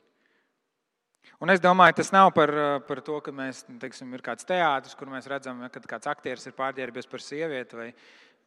[1.42, 2.50] Un es domāju, tas nav par,
[2.88, 6.56] par to, ka mēs, teiksim, ir kāds teātris, kur mēs redzam, ka kāds aktieris ir
[6.56, 7.88] pārģērbies par sievieti vai,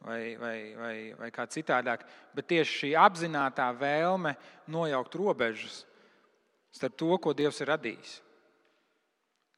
[0.02, 2.04] vai, vai, vai, vai kā citādāk.
[2.34, 4.34] Bet tieši šī apzināta vēlme
[4.70, 5.82] nojaukt robežas
[6.72, 8.18] starp to, ko Dievs ir radījis.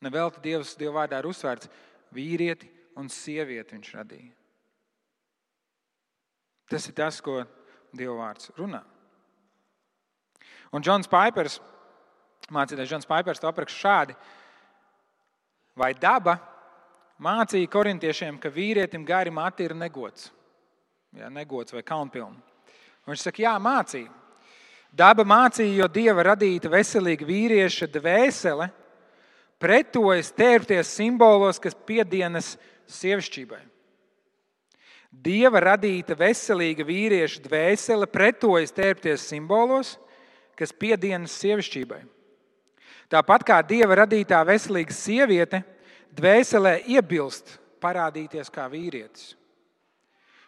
[0.05, 1.71] Nevelti Dievs Dieva vārdā ir uzsvērts
[2.15, 2.69] vīrieti
[3.01, 4.33] un sievieti viņš radīja.
[6.71, 7.43] Tas ir tas, ko
[7.95, 8.81] Dieva vārds runā.
[10.75, 11.61] Un Džons Paipers,
[12.51, 14.17] mācītājs Džons Paipers, to apraksta šādi.
[15.79, 16.39] Vai daba
[17.23, 20.33] mācīja korintiešiem, ka vīrietim gari mati ir negods,
[21.15, 22.41] ja, negods vai kaunpilni?
[23.05, 24.11] Un viņš saka, jā, mācīja.
[24.95, 28.71] Daba mācīja, jo dieva radīta veselīga vīrieša dvēsele
[29.63, 32.55] pretojas tērpties simbolos, kas piedienas
[32.91, 33.61] sievišķībai.
[35.15, 39.95] Dieva radīta veselīga vīrieša dvēsele pretojas tērpties simbolos,
[40.59, 42.01] kas piedienas sievišķībai.
[43.13, 45.63] Tāpat kā dieva radītā veselīga sieviete,
[46.17, 49.35] dvēselē iebilst parādīties kā vīrietis.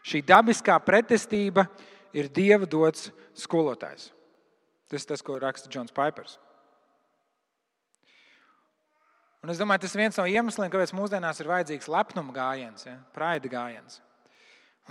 [0.07, 1.67] Šī dabiskā pretestība
[2.15, 4.11] ir dieva dots skolotājs.
[4.87, 6.39] Tas ir tas, ko raksta Džons Paipers.
[9.47, 12.97] Un es domāju, tas ir viens no iemesliem, kāpēc mūsdienās ir vajadzīgs lepnuma gājiens, ja?
[13.15, 14.01] praida gājiens.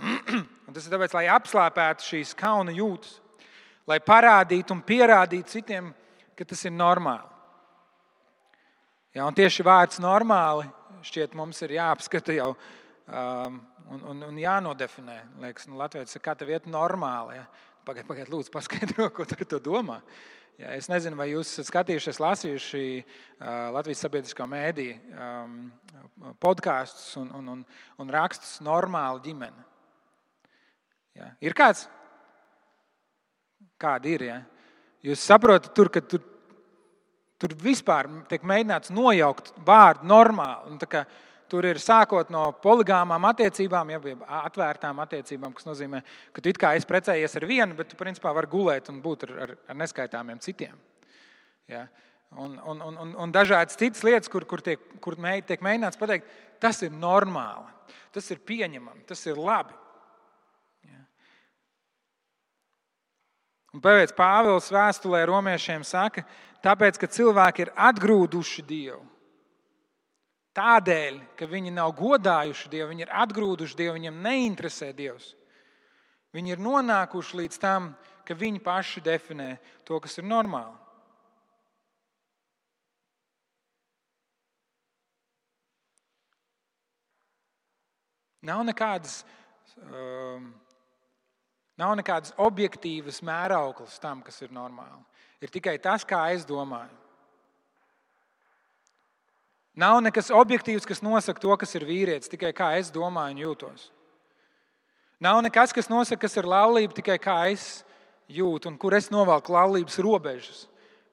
[0.00, 3.18] Un tas ir tāpēc, lai apslāpētu šīs kauna jūtas,
[3.84, 5.90] lai parādītu un pierādītu citiem,
[6.32, 7.28] ka tas ir normāli.
[9.12, 10.64] Ja, tieši vārds normāli
[11.04, 13.60] šķiet mums ir jāapskata jau um,
[13.92, 15.18] un, un, un jānodefinē.
[15.44, 17.42] Liekas, nu, Latvijas ir kā tev iet normāli.
[17.42, 17.44] Ja?
[17.84, 20.00] Pagaidiet, pagaid, lūdzu, paskaidro, ko tu ar to domā.
[20.56, 22.84] Ja, es nezinu, vai jūs esat skatījušies, lasījuši
[23.74, 25.58] Latvijas sabiedriskā mēdī um,
[26.40, 27.64] podkāstus un, un, un,
[28.00, 29.66] un rakstus normāla ģimene.
[31.16, 31.28] Ja.
[31.44, 31.84] Ir kāds?
[33.80, 34.24] Kāda ir?
[34.30, 34.38] Ja?
[35.04, 36.24] Jūs saprotat, tur, ka tur,
[37.36, 40.72] tur vispār tiek mēģināts nojaukt vārdu normāli.
[40.72, 40.80] Un,
[41.46, 46.00] Tur ir sākot no poligāmām attiecībām, jau atvērtām attiecībām, kas nozīmē,
[46.34, 49.28] ka tu it kā esi precējies ar vienu, bet tu principā vari gulēt un būt
[49.28, 50.74] ar, ar, ar neskaitāmiem citiem.
[51.70, 51.84] Ja?
[52.34, 55.14] Un, un, un, un, dažādas citas lietas, kur, kur, tiek, kur
[55.46, 56.26] tiek mēģināts pateikt,
[56.58, 57.70] tas ir normāli,
[58.10, 59.78] tas ir pieņemami, tas ir labi.
[60.90, 61.02] Ja?
[63.70, 66.26] Un pēc Pāvils vēstulē romiešiem saka,
[66.66, 69.04] tāpēc, ka cilvēki ir atgrūduši Dievu
[70.56, 75.34] Tādēļ, ka viņi nav godājuši Dievu, viņi ir atgrūduši Dievu, viņiem neinteresē Dievs.
[76.32, 77.90] Viņi ir nonākuši līdz tam,
[78.24, 79.50] ka viņi paši definē
[79.84, 80.74] to, kas ir normāli.
[88.46, 89.24] Nav nekādas,
[89.82, 90.52] um,
[91.76, 95.02] nav nekādas objektīvas mērauklas tam, kas ir normāli.
[95.42, 97.05] Ir tikai tas, kā es domāju.
[99.76, 103.90] Nav nekas objektīvs, kas nosaka to, kas ir vīrietis, tikai kā es domāju un jūtos.
[105.20, 107.84] Nav nekas, kas nosaka, kas ir laulība, tikai kā es
[108.32, 110.64] jūtu un kur es novelku laulības robežas.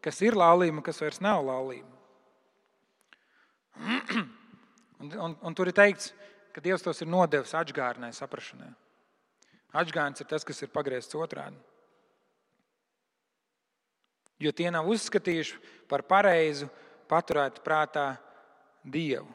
[0.04, 1.92] Kas ir laulība un kas vairs nav laulība.
[5.04, 6.14] Un, un, un tur ir teikts,
[6.56, 8.70] ka Dievs tos ir nodevis atgādnē, saprašanai.
[9.76, 11.58] Atgādns ir tas, kas ir pagriezts otrādi.
[14.40, 15.60] Jo tie nav uzskatījuši
[15.92, 16.70] par pareizu
[17.12, 18.14] paturēt prātā
[18.84, 19.30] Dievu.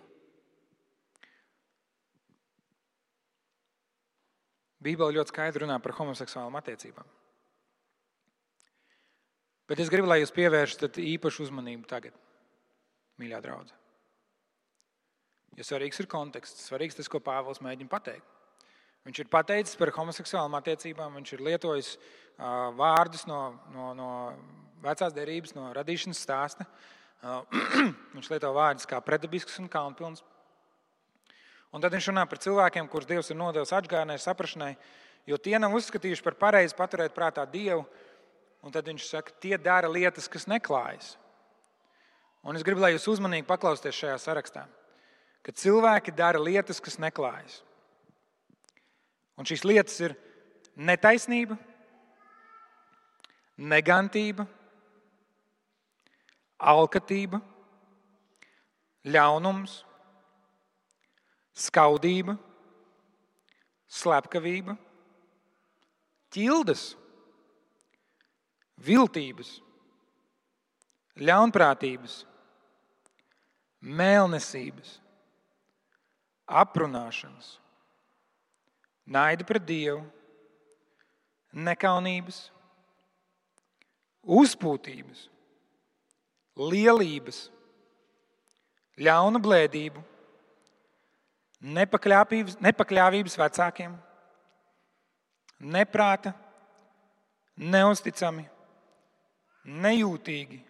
[4.79, 7.07] Bībele ļoti skaidri runā par homoseksuālām attiecībām.
[9.69, 12.15] Bet es gribu, lai jūs pievēršat īpašu uzmanību tagad,
[13.21, 13.77] mīļā draudzene.
[15.59, 18.37] Jo svarīgs ir konteksts, svarīgs tas, ko Pāvils mēģina pateikt.
[19.09, 21.91] Viņš ir pateicis par homoseksuālām attiecībām, viņš ir lietojis
[22.79, 23.41] vārdus no,
[23.75, 24.11] no, no
[24.85, 26.67] vecās derības, no radīšanas stāsta.
[28.15, 30.23] Viņš lieto vārdus kā predabisks un kaunpilns.
[31.75, 34.73] Un tad viņš runā par cilvēkiem, kurus Dievs ir nodevis atgādnē, saprašanai,
[35.29, 37.85] jo tie nav uzskatījuši par pareizi paturēt prātā Dievu.
[38.65, 41.13] Un tad viņš saka, tie dara lietas, kas neklājas.
[42.43, 44.65] Un es gribu, lai jūs uzmanīgi paklausieties šajā sarakstā,
[45.45, 47.61] ka cilvēki dara lietas, kas neklājas.
[49.39, 50.17] Un šīs lietas ir
[50.75, 51.59] netaisnība,
[53.59, 54.49] negantība,
[56.59, 57.41] alkatība,
[59.07, 59.79] ļaunums,
[61.59, 62.35] skaudība,
[63.89, 64.75] slepkavība,
[66.35, 66.91] ķildes,
[68.85, 69.55] viltības,
[71.19, 72.21] ļaunprātības,
[73.81, 74.99] mēlnesības,
[76.49, 77.57] aprunāšanas,
[79.07, 80.05] naida pret Dievu,
[81.55, 82.45] nekaunības,
[84.39, 85.27] uzpūtības,
[86.59, 87.49] lielības,
[88.99, 90.03] ļauna blēdību
[91.59, 93.95] nepakļāvības vecākiem,
[95.59, 96.35] neprāta,
[97.59, 98.45] neusticami,
[99.67, 100.61] nejūtīgi,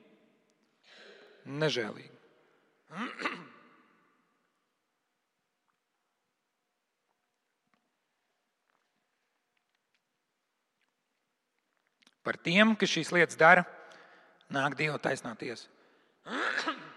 [1.61, 2.15] nežēlīgi.
[12.29, 13.65] Par tiem, kas šīs lietas dara,
[14.53, 15.78] nāk Dieva taisnā tiesa.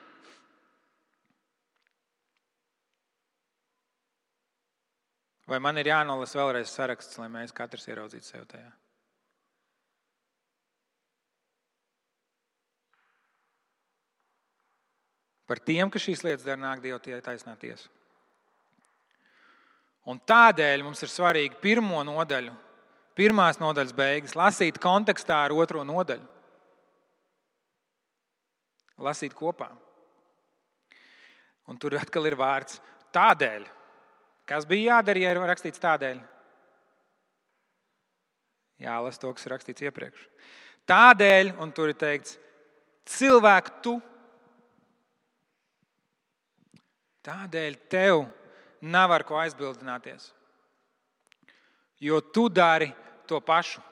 [5.52, 8.72] Vai man ir jānolasa vēlreiz saraksts, lai mēs katrs ieraudzītu sev tajā?
[15.52, 17.90] Par tiem, kas šīs lietas dara, nāk Dieva tie taisnā tiesa.
[20.08, 22.54] Un tādēļ mums ir svarīgi pirmo nodaļu,
[23.20, 26.41] pirmās nodaļas beigas, lasīt kontekstā ar otro nodaļu.
[29.02, 29.70] Lasīt kopā.
[31.70, 32.80] Un tur atkal ir vārds
[33.16, 33.66] tādēļ.
[34.50, 36.20] Kas bija jādara, ja ir rakstīts tādēļ?
[38.82, 40.24] Jālas to, kas ir rakstīts iepriekš.
[40.90, 42.38] Tādēļ, un tur ir teikts,
[43.08, 43.96] cilvēku tu.
[47.22, 48.26] Tādēļ tev
[48.82, 50.32] nav ar ko aizbildināties.
[52.02, 52.90] Jo tu dari
[53.30, 53.84] to pašu.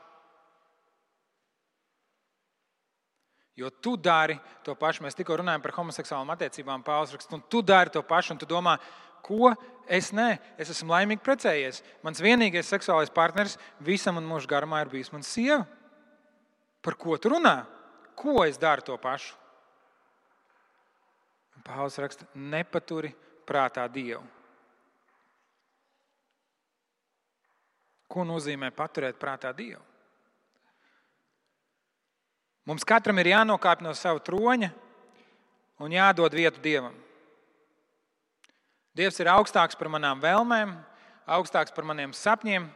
[3.59, 5.03] Jo tu dari to pašu.
[5.03, 8.47] Mēs tikko runājām par homoseksuālām attiecībām, Pāvils raksta, un tu dari to pašu, un tu
[8.47, 8.77] domā,
[9.25, 9.51] ko
[9.89, 10.29] es nē,
[10.61, 11.81] es esmu laimīgi precējies.
[12.05, 15.65] Mans vienīgais seksuālais partneris visam man mūža garumā ir bijis mana sieva.
[16.79, 17.57] Par ko tu runā?
[18.15, 19.35] Ko es daru to pašu?
[21.67, 23.11] Pāvils raksta, nepaturi
[23.45, 24.23] prātā Dievu.
[28.09, 29.88] Ko nozīmē paturēt prātā Dievu?
[32.69, 34.67] Mums katram ir jānokāpj no sava troņa
[35.81, 36.93] un jādod vietu Dievam.
[38.93, 40.75] Dievs ir augstāks par manām vēlmēm,
[41.33, 42.67] augstāks par maniem sapņiem,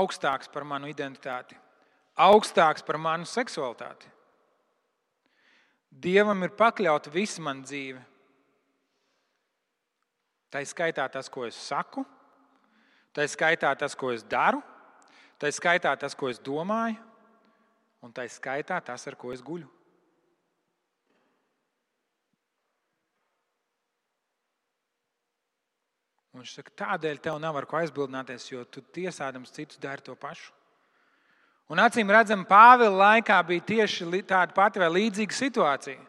[0.00, 1.58] augstāks par manu identitāti,
[2.16, 4.08] augstāks par manu seksualitāti.
[5.92, 8.00] Dievam ir pakļauta visa mana dzīve.
[10.48, 12.06] Tā ir skaitā tas, ko es saku,
[13.12, 14.64] tā ir skaitā tas, ko es daru,
[15.36, 16.96] tā ir skaitā tas, ko es domāju,
[18.04, 19.68] un tā skaitā tas, ar ko es guļu.
[26.34, 30.16] Un viņš saka, tādēļ tev nav ar ko aizbildināties, jo tu tiesādams citus dari to
[30.18, 30.50] pašu.
[31.70, 36.02] Un acīm redzam, Pāvila laikā bija tieši tāda pati vai līdzīga situācija,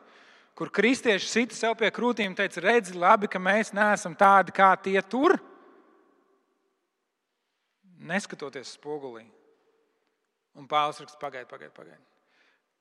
[0.57, 4.73] kur kristieši sita sev pie krūtīm un teica, redzi, labi, ka mēs neesam tādi kā
[4.81, 5.37] tie tur,
[8.01, 9.23] neskatoties spogulī.
[10.55, 12.01] Un Pāvils raksta, pagaidi, pagaidi, pagaidi.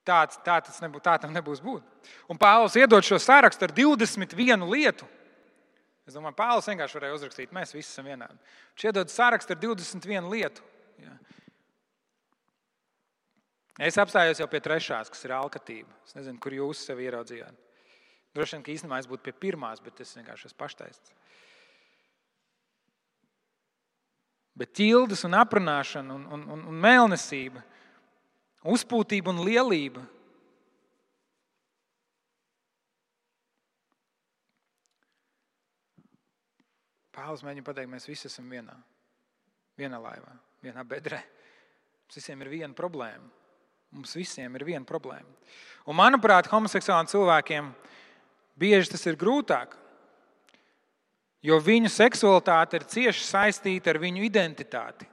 [0.04, 2.10] Tāds, tā, nebūs, tā tam nebūs būt.
[2.30, 5.08] Un Pāvils iedod šo sarakstu ar 21 lietu
[6.04, 8.36] Es domāju, Pāvils vienkārši varēja uzrakstīt, mēs visi esam vienādi.
[8.74, 10.64] Viņš iedod sarakstu ar 21 lietu.
[11.00, 11.14] Jā.
[13.88, 15.96] Es apstājos jau pie trešās, kas ir alkatība.
[16.04, 17.56] Es nezinu, kur jūs sevi ieraudzījāt.
[18.36, 21.14] Droši vien, ka īstenībā es būtu pie pirmās, bet es vienkārši esmu paštaists.
[24.54, 27.62] Bet ķildes un aprunāšana, un, un, un, un mēlnesība,
[28.70, 30.04] uzpūtība un lielība.
[37.14, 38.74] Pāvils mēģina pateikt, mēs visi esam vienā,
[39.78, 41.20] vienā laivā, vienā bedrē.
[42.04, 43.30] Mums visiem ir viena problēma.
[43.94, 45.30] Mums visiem ir viena problēma.
[45.86, 47.70] Un, manuprāt, homoseksuāliem cilvēkiem
[48.58, 49.76] bieži tas ir grūtāk,
[51.44, 55.06] jo viņu seksualitāte ir cieši saistīta ar viņu identitāti.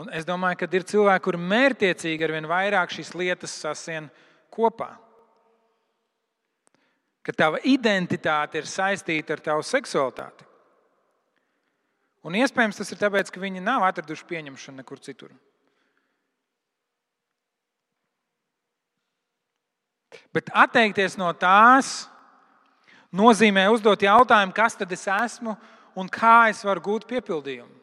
[0.00, 4.08] Un es domāju, ka ir cilvēki, kuri mērķiecīgi ar vien vairāk šīs lietas sasien
[4.52, 4.94] kopā.
[7.20, 10.46] Ka tava identitāte ir saistīta ar tavu seksualitāti.
[12.24, 15.32] Un iespējams tas ir tāpēc, ka viņi nav atraduši pieņemšanu nekur citur.
[20.32, 22.08] Bet atteikties no tās
[23.16, 25.56] nozīmē uzdot jautājumu, kas tad es esmu
[25.98, 27.80] un kā es varu gūt piepildījumu.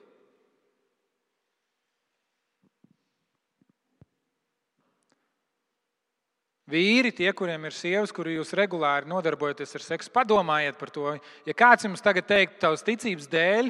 [6.67, 11.13] Vīri, tie, kuriem ir sievas, kuri jūs regulāri nodarbojaties ar seksu, padomājiet par to.
[11.47, 13.69] Ja kāds jums tagad teikt, tavas ticības dēļ,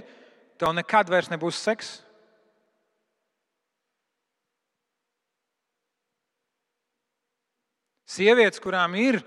[0.57, 2.01] tev nekad vairs nebūs seksa.
[8.07, 9.19] Sievietes, kurām ir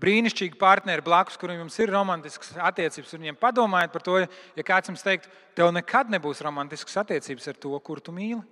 [0.00, 4.18] brīnišķīgi partneri blakus, kuriem ir romantiskas attiecības, un viņiem padomājiet par to,
[4.56, 8.42] ja kāds jums teikt, tev nekad nebūs romantiskas attiecības ar to, kur tu mīli.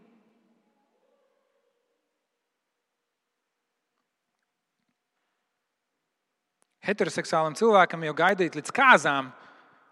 [6.90, 9.28] Heteroseksuālam cilvēkam jau gaidīt līdz kāzām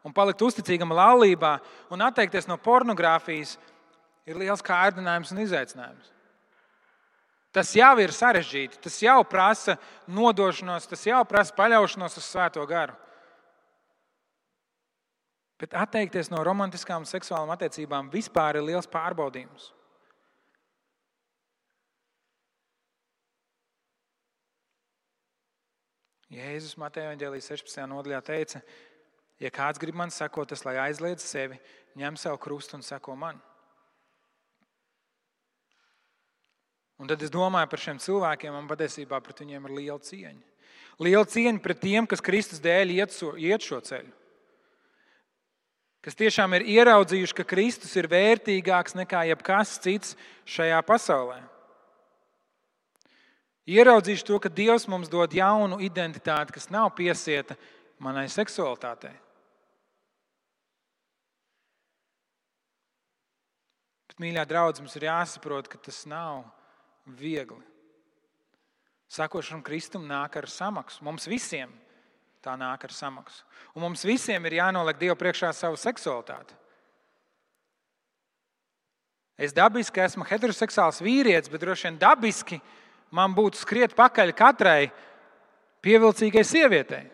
[0.05, 1.59] un palikt uzticīgam laulībā
[1.93, 3.59] un atteikties no pornogrāfijas
[4.29, 6.18] ir liels kārdinājums un izaicinājums.
[7.59, 9.75] Tas jau ir sarežģīti, tas jau prasa
[10.07, 12.95] nodošanos, tas jau prasa paļaušanos uz Svēto garu.
[15.59, 19.73] Bet atteikties no romantiskām seksuālām attiecībām vispār ir liels pārbaudījums.
[26.31, 27.83] Jēzus Mateja Vangelijas 16.
[27.91, 28.63] nodaļā teica,
[29.43, 31.59] ja kāds grib man sekot, tas lai aizliedz sevi,
[31.99, 33.43] ņem savu krustu un seko man.
[36.99, 40.41] Un tad es domāju par šiem cilvēkiem, man patiesībā pret viņiem ir liela cieņa.
[40.99, 44.11] Liela cieņa pret tiem, kas Kristus dēļ iet, so, iet šo ceļu.
[46.03, 50.17] Kas tiešām ir ieraudzījuši, ka Kristus ir vērtīgāks nekā jebkas cits
[50.49, 51.39] šajā pasaulē.
[53.69, 57.59] Ieraudzījuši to, ka Dievs mums dod jaunu identitāti, kas nav piesieta
[58.01, 59.13] manai seksualitātei.
[64.09, 66.47] Bet, mīļā draudzene, mums ir jāsaprot, ka tas nav
[67.17, 67.65] viegli.
[69.09, 71.01] Sakošana Kristum nāk ar samaksu.
[71.05, 71.73] Mums visiem
[72.45, 73.45] tā nāk ar samaksu.
[73.75, 76.57] Un mums visiem ir jānoliek Dievu priekšā savu seksualitāti.
[79.39, 82.59] Es dabiski esmu heteroseksuāls vīrietis, bet droši vien dabiski
[83.15, 84.91] man būtu skriet pakaļ katrai
[85.85, 87.07] pievilcīgai sievietei.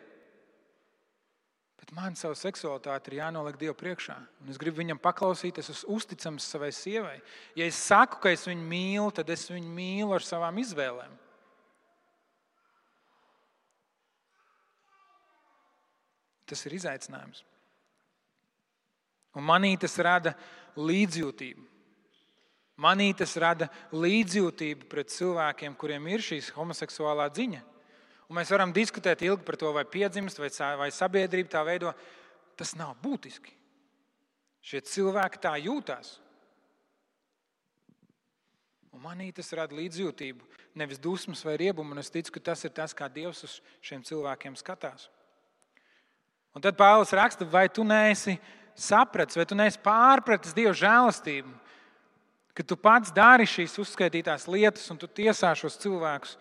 [1.94, 4.16] Man savu seksualitāti ir jānoliek Dievu priekšā.
[4.42, 7.20] Un es gribu viņam paklausīt, es esmu uzticams savai sievai.
[7.54, 11.12] Ja es saku, ka es viņu mīlu, tad es viņu mīlu ar savām izvēlēm.
[16.50, 17.44] Tas ir izaicinājums.
[19.38, 20.35] Un manī tas rada
[20.76, 21.62] līdzjūtību.
[22.83, 27.62] Manī tas rada līdzjūtību pret cilvēkiem, kuriem ir šīs homoseksuālā dziņa.
[28.28, 31.92] Un mēs varam diskutēt ilgi par to, vai piedzimst, vai, vai sabiedrība tā veido.
[32.56, 33.52] Tas nav būtiski.
[34.64, 36.14] Šie cilvēki tā jūtas.
[38.94, 40.46] Un manī tas rada līdzjūtību,
[40.78, 41.98] nevis dusmas vai riebumu.
[42.00, 45.08] Es ticu, ka tas ir tas, kā Dievs uz šiem cilvēkiem skatās.
[46.54, 48.38] Un tad Pāvils raksta, vai tu neesi
[48.78, 51.50] sapratis, vai tu neesi pārpratis Dieva žēlastību,
[52.54, 56.38] ka tu pats dari šīs uzskaitītās lietas un tu tiesā šos cilvēkus.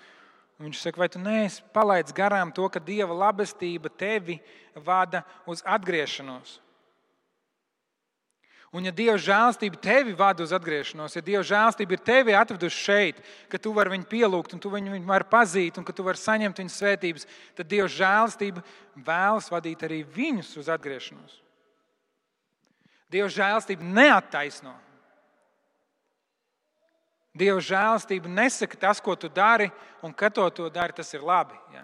[0.64, 4.38] Viņš saka, vai tu neesi palaidis garām to, ka Dieva labestība tevi
[4.86, 6.62] vada uz atgriešanos?
[8.74, 13.20] Un, ja Dieva žēlstība tevi vada uz atgriešanos, ja Dieva žēlstība ir tevi atvedusi šeit,
[13.52, 16.18] ka tu vari viņu pielūgt, un tu viņu, viņu vari pazīt, un ka tu vari
[16.18, 17.28] saņemt viņa svētības,
[17.60, 18.64] tad Dieva žēlstība
[18.96, 21.38] vēlas vadīt arī viņus uz atgriešanos.
[23.14, 24.74] Dieva žēlstība neattaisno.
[27.34, 29.72] Dieva žēlastība nesaka tas, ko tu dari,
[30.06, 31.58] un ka to, to dari, tas ir labi.
[31.74, 31.82] Ja?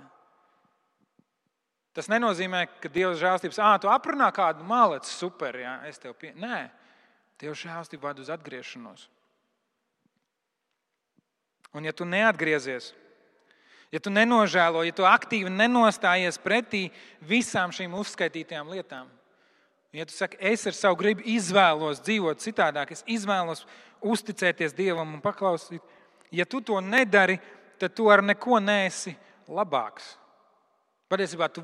[1.97, 5.79] Tas nenozīmē, ka Dieva žēlastības, ah, tu aprunā kādu maleci, super, ja?
[5.89, 6.45] es tev pieņemu.
[6.45, 6.59] Nē,
[7.41, 9.07] Dieva žēlastība vada uz atgriešanos.
[11.73, 12.93] Un ja tu neatgriezies,
[13.93, 16.87] ja tu nenožēlo, ja tu aktīvi nenostājies pretī
[17.25, 19.09] visām šīm uzskaitītajām lietām,
[19.93, 23.63] Ja tu saki, es ar savu gribu izvēlos dzīvot citādāk, es izvēlos
[24.05, 25.81] uzticēties Dievam un paklausīt,
[26.29, 27.39] ja tu to nedari,
[27.81, 29.15] tad tu ar neko neesi
[29.49, 30.11] labāks.
[31.09, 31.63] Patiesībā tu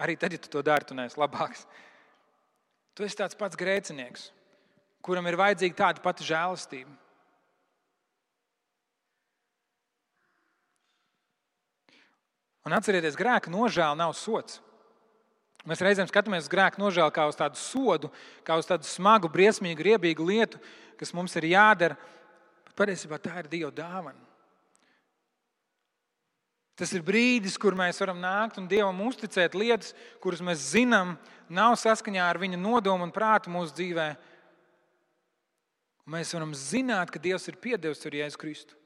[0.00, 1.66] arī tad, ja tu to dari, tu neesi labāks.
[2.96, 4.30] Tu esi tāds pats grēcinieks,
[5.04, 6.96] kuram ir vajadzīga tāda pati žēlastība.
[12.64, 14.58] Un atcerieties, grēka nožēla nav sots.
[15.68, 18.08] Mēs reizēm skatāmies uz grēku nožēlu kā uz tādu sodu,
[18.46, 20.60] kā uz tādu smagu, briesmīgu, riebīgu lietu,
[20.96, 21.98] kas mums ir jādara.
[22.64, 24.28] Bet patiesībā tā ir Dieva dāvana.
[26.78, 29.92] Tas ir brīdis, kur mēs varam nākt un Dievam uzticēt lietas,
[30.22, 31.16] kuras mēs zinām,
[31.50, 34.08] nav saskaņā ar Viņa nodomu un prātu mūsu dzīvē.
[36.06, 38.78] Un mēs varam zināt, ka Dievs ir piedevis ar Jēzu Kristu.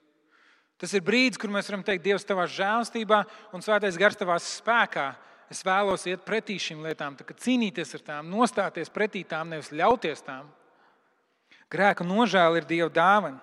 [0.81, 3.21] Tas ir brīdis, kur mēs varam teikt, Dievs, tavā žēlstībā
[3.55, 5.13] un svētais gars tavā spēkā.
[5.53, 10.47] Es vēlos iet pretī šīm lietām, cīnīties ar tām, nostāties pretī tām, nevis ļauties tām.
[11.73, 13.41] Grēka nožēla ir Dieva dāvana.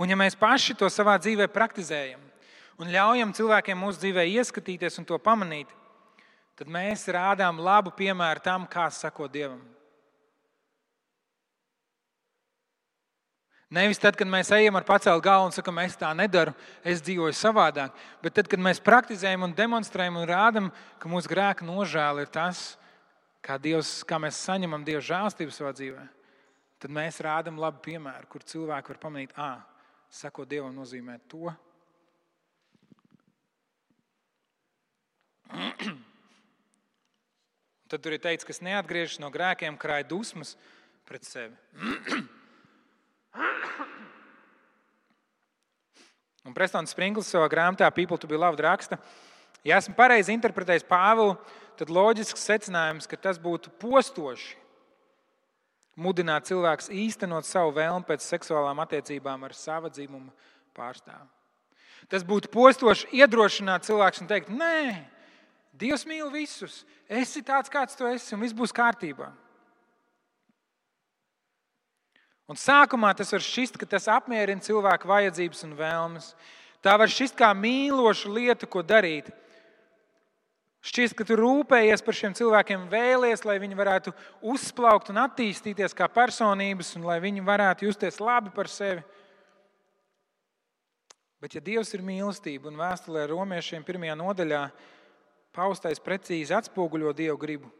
[0.00, 2.20] Un ja mēs paši to savā dzīvē praktizējam
[2.80, 5.70] un ļaujam cilvēkiem mūsu dzīvē ieskatīties un to pamanīt,
[6.58, 9.60] tad mēs rādām labu piemēru tam, kā sako Dievam.
[13.72, 16.52] Nevis tad, kad mēs ejam ar pacēlu galvu un sakām, es tā nedaru,
[16.84, 17.94] es dzīvoju savādāk.
[18.20, 20.68] Bet tad, kad mēs praktizējam un demonstrējam un rādām,
[21.00, 22.76] ka mūsu grēka nožēla ir tas,
[23.40, 26.04] kā, Dievs, kā mēs saņemam Dieva žēlstību savā dzīvē,
[26.84, 29.64] tad mēs rādām labu piemēru, kur cilvēki var pamanīt, ah,
[30.12, 31.48] sako Dievam nozīmē to.
[37.92, 40.56] Tad tur ir teikts, kas neatgriežas no grēkiem, krāj dusmas
[41.08, 41.56] pret sevi.
[46.46, 48.98] Un Prestons Sprinkls savā grāmatā People to be Loved raksta,
[49.64, 51.36] ja esmu pareizi interpretējis Pāvilu,
[51.78, 54.56] tad loģisks secinājums, ka tas būtu postoši
[55.96, 60.32] mudināt cilvēku īstenot savu vēlmu pēc seksuālām attiecībām ar sava dzimuma
[60.76, 61.28] pārstāvu.
[62.10, 65.08] Tas būtu postoši iedrošināt cilvēku un teikt, nē,
[65.72, 69.30] Dievs mīl visus, esi tāds, kāds tu esi, un viss būs kārtībā.
[72.52, 76.26] Un sākumā tas var šķist, ka tas apmierina cilvēku vajadzības un vēlmes.
[76.84, 79.30] Tā var šķist kā mīloša lieta, ko darīt.
[80.84, 84.12] Šķiet, ka tu rūpējies par šiem cilvēkiem, vēlies, lai viņi varētu
[84.52, 89.00] uzplaukt un attīstīties kā personības, un lai viņi varētu justies labi par sevi.
[91.40, 94.66] Bet, ja Dievs ir mīlestība un vēstulē romiešiem pirmajā nodaļā
[95.56, 97.72] paustais precīzi atspoguļo Dievu gribu,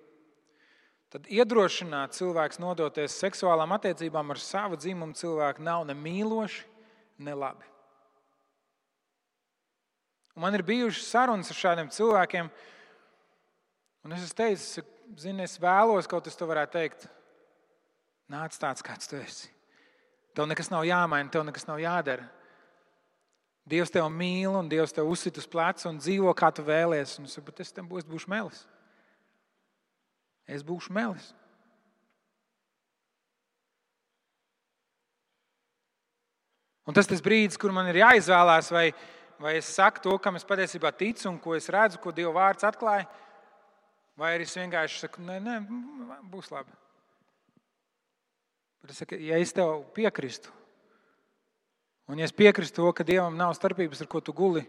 [1.12, 6.64] tad iedrošināt cilvēks nodoties seksuālām attiecībām ar savu dzimumu cilvēku nav ne mīloši,
[7.20, 7.68] ne labi.
[10.32, 12.48] Un man ir bijušas sarunas ar šādiem cilvēkiem,
[14.06, 14.86] un es teicu,
[15.20, 17.04] zini, es vēlos, kaut kas to varētu teikt.
[18.32, 19.50] Nāc tāds, kāds tu esi.
[20.32, 22.24] Tev nekas nav jāmaina, tev nekas nav jādara.
[23.68, 27.18] Dievs tevi mīl, un Dievs tevi uzsit uz pleca un dzīvo, kā tu vēlies.
[27.20, 28.64] Un es bet es tam būšu melis
[30.47, 31.32] es būšu melis.
[36.82, 38.88] Un tas ir tas brīdis, kur man ir jāizvēlās, vai,
[39.38, 42.66] vai es saku to, kam es patiesībā ticu un ko es redzu, ko Dieva vārds
[42.66, 43.07] atklāja,
[44.18, 45.61] vai arī es vienkārši saku, nē, nē,
[46.32, 46.74] būs labi.
[48.82, 50.51] Bet es saku, ja es tev piekristu,
[52.11, 54.66] un ja es piekristu to, ka Dievam nav starpības, ar ko tu guli,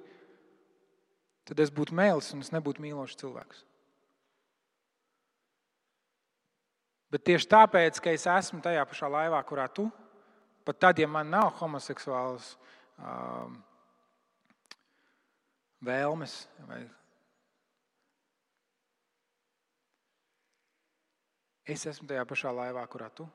[1.50, 3.66] tad es būtu mēlis un es nebūtu mīlošs cilvēks.
[7.14, 9.86] Bet tieši tāpēc, ka es esmu tajā pašā laivā, kurā tu,
[10.66, 12.56] pat tad, ja man nav homoseksuāls
[12.98, 13.60] um,
[15.86, 16.82] vēlmes vai
[21.64, 23.26] Es esmu tajā pašā laivā, kurā tu.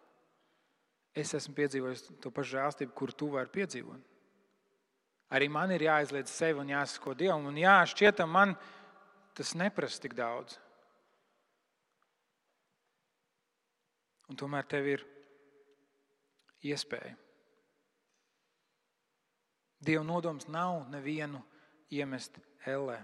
[1.17, 4.03] Es esmu piedzīvojis to pašu žēlstību, kur tu vari piedzīvot.
[5.33, 7.49] Arī man ir jāizliedz sevi un jāsako Dievam.
[7.49, 8.55] Un jā, šķietam, man
[9.37, 10.59] tas neprasa tik daudz.
[14.29, 15.05] Un tomēr tev ir
[16.69, 17.15] iespēja.
[19.79, 21.41] Dieva nodoms nav nevienu
[21.95, 22.99] iemest ellē.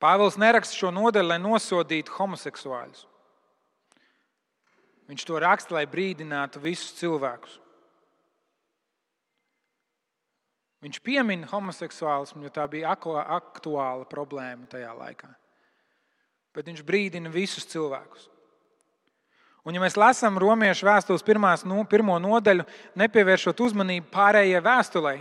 [0.00, 3.04] Pāvils neraksta šo nodaļu, lai nosodītu homoseksuāļus.
[5.06, 7.60] Viņš to raksta, lai brīdinātu visus cilvēkus.
[10.84, 15.30] Viņš piemin homoseksuālismu, jo tā bija aktuāla problēma tajā laikā.
[16.54, 18.28] Bet viņš brīdina visus cilvēkus.
[19.66, 22.62] Un, ja mēs lasām romiešu vēstules pirmās, nu, pirmo nodaļu,
[23.02, 25.14] nepievēršot uzmanību pārējai vēstulē,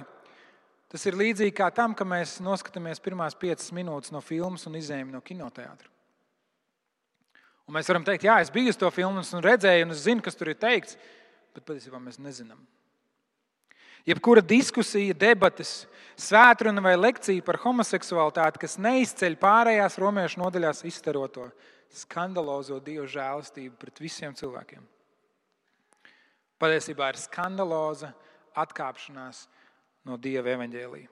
[0.94, 5.10] tas ir līdzīgi kā tam, ka mēs noskatāmies pirmās piecas minūtes no filmas un izējām
[5.16, 5.90] no kinoteātra.
[7.66, 10.22] Un mēs varam teikt, jā, es biju uz to filmu, un redzēju, un es zinu,
[10.22, 11.00] kas tur ir teikts,
[11.58, 12.62] bet patiesībā mēs nezinām.
[14.06, 15.88] Jebkura diskusija, debates,
[16.22, 21.50] svētkruna vai lekcija par homoseksualitāti, kas neizceļ pārējās romiešu nodaļās izstaroto
[21.94, 24.84] skandalozo dievu žēlastību pret visiem cilvēkiem.
[26.60, 28.14] Patiesībā ir skandaloza
[28.56, 29.46] atkāpšanās
[30.08, 31.12] no dieva evaņģēlīja.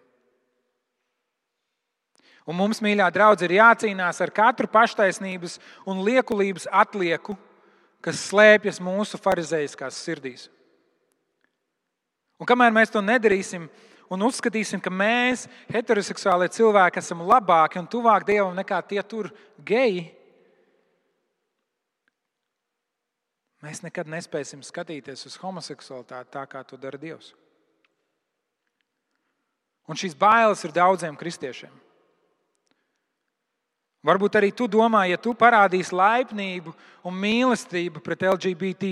[2.43, 7.37] Un mums, mīļā draudzene, ir jācīnās ar katru paštaisnības un liekulības atlieku,
[8.03, 10.49] kas slēpjas mūsu farizējiskās sirdīs.
[12.39, 13.69] Un kamēr mēs to nedarīsim
[14.11, 19.31] un uzskatīsim, ka mēs, heteroseksuālie cilvēki, esam labāki un tuvāk Dievam nekā tie tur
[19.63, 20.09] geji,
[23.63, 27.31] mēs nekad nespēsim skatīties uz homoseksualitāti tā, kā to dara Dievs.
[29.87, 31.71] Un šīs bailes ir daudziem kristiešiem.
[34.03, 36.73] Varbūt arī tu domā, ja tu parādīsi laipnību
[37.07, 38.91] un mīlestību pret LGBT,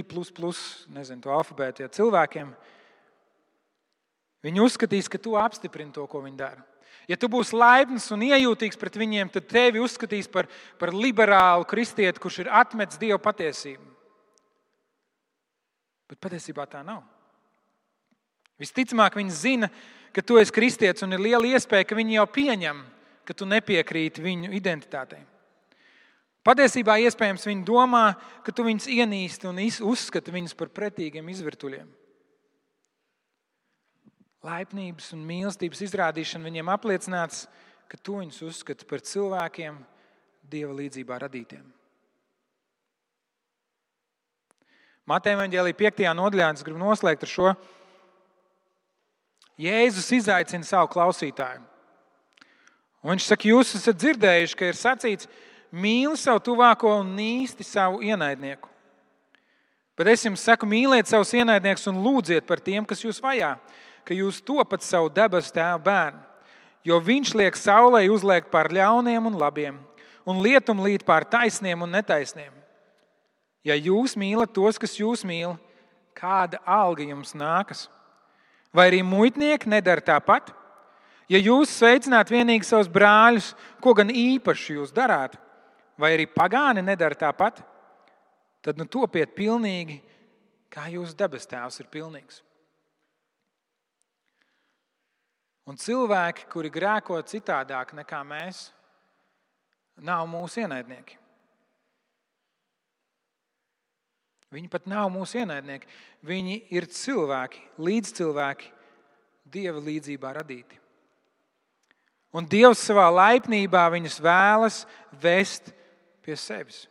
[0.96, 2.54] nezinu, to alfabētu ja cilvēkiem,
[4.48, 6.64] viņi uzskatīs, ka tu apstiprini to, ko viņi dara.
[7.12, 10.48] Ja tu būsi laipns un iejūtīgs pret viņiem, tad tevi uzskatīs par,
[10.80, 13.91] par liberālu kristieti, kurš ir atmetis dievu patiesību.
[16.12, 17.02] Bet patiesībā tā nav.
[18.62, 19.72] Visticamāk, viņi zina,
[20.14, 22.82] ka tu esi kristietis un ir liela iespēja, ka viņi jau pieņem
[23.32, 25.22] ka tu nepiekrīti viņu identitātei.
[26.44, 31.90] Patiesībā iespējams viņi domā, ka tu viņus ienīsti un uzskati viņus par pretīgiem izvirtuļiem.
[34.42, 37.46] Laipnības un mīlestības izrādīšana viņiem apliecināts,
[37.88, 39.78] ka tu viņus uzskati par cilvēkiem,
[40.50, 41.68] dieva līdzjūtībā radītiem.
[45.12, 46.06] Mateja Vāģelī 5.
[46.16, 47.52] nodaļā es gribu noslēgt ar šo.
[49.60, 51.66] Jēzus izaicina savu klausītāju.
[53.02, 55.28] Un viņš saka, jūs esat dzirdējuši, ka ir sacīts,
[55.74, 58.70] mīli savu tuvāko un nīsti savu ienaidnieku.
[60.00, 63.52] Bet es jums saku, mīliet savus ienaidniekus un lūdziet par tiem, kas jūs vajā,
[64.08, 66.24] ka jūs topat savu debesu tēvu bērnu.
[66.88, 69.76] Jo viņš liek saulē uzliekt pār ļauniem un labiem,
[70.24, 72.61] un lietum līt pār taisniem un netaisniem.
[73.68, 75.54] Ja jūs mīlat tos, kas jūs mīl,
[76.18, 77.86] kāda alga jums nākas?
[78.74, 80.50] Vai arī muitnieki nedara tāpat?
[81.32, 83.52] Ja jūs sveicināt vienīgi savus brāļus,
[83.84, 85.38] ko gan īpaši jūs darāt,
[86.00, 87.62] vai arī pagāni nedara tāpat,
[88.66, 90.02] tad nu topiet pilnīgi,
[90.72, 92.42] kā jūsu debes tēvs ir pilnīgs.
[95.70, 98.72] Un cilvēki, kuri grēko citādāk nekā mēs,
[100.02, 101.21] nav mūsu ienaidnieki.
[104.52, 105.88] Viņi pat nav mūsu ienaidnieki.
[106.28, 108.72] Viņi ir cilvēki, līdzcilvēki,
[109.52, 110.80] dieva līdzjūtībā radīti.
[112.36, 114.82] Un Dievs savā laipnībā viņus vēlas
[115.24, 115.72] vest
[116.24, 116.86] pie sevis.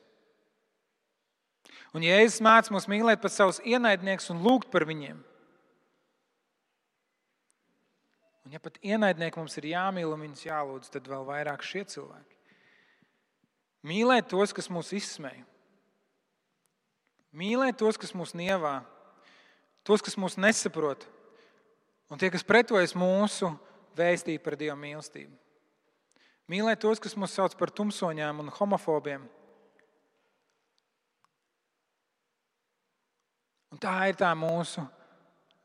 [1.97, 5.19] Un Jēzus māca mums mīlēt pat savus ienaidniekus un lūgt par viņiem.
[8.47, 12.37] Un ja pat ienaidnieki mums ir jāmīl un viņus jālūdz, tad vēl vairāk šie cilvēki.
[13.91, 15.45] Mīlēt tos, kas mūs izsmeja.
[17.37, 18.81] Mīlēt tos, kas mūs nievā,
[19.87, 21.05] tos, kas mūs nesaprot,
[22.11, 23.53] un tie, kas pretojas mūsu
[23.99, 25.31] vēstīt par Dieva mīlestību.
[26.51, 29.29] Mīlēt tos, kas mūs sauc par tumsoņām un homofobiem.
[33.71, 34.83] Un tā ir tā mūsu,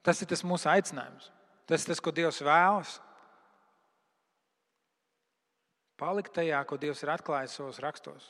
[0.05, 1.32] tas ir tas mūsu aicinājums.
[1.66, 2.99] Tas ir tas, ko Dievs vēlas.
[5.97, 8.28] Palikt tajā, ko Dievs ir atklājis savos rakstos.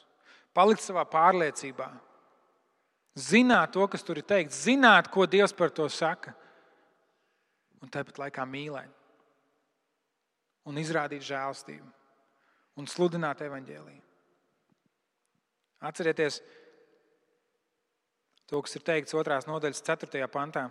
[0.55, 1.89] Palikt savā pārliecībā.
[3.15, 6.33] Zināt to, kas tur ir teikts, zināt, ko Dievs par to saka.
[7.79, 8.91] Un tāpat laikā mīlēt
[10.65, 11.87] un izrādīt žēlstību
[12.81, 14.01] un sludināt evaņģēlīju.
[15.85, 16.39] Atcerieties
[18.49, 19.37] to, kas ir teikts 2.
[19.47, 20.25] nodaļas 4.
[20.33, 20.65] pantā.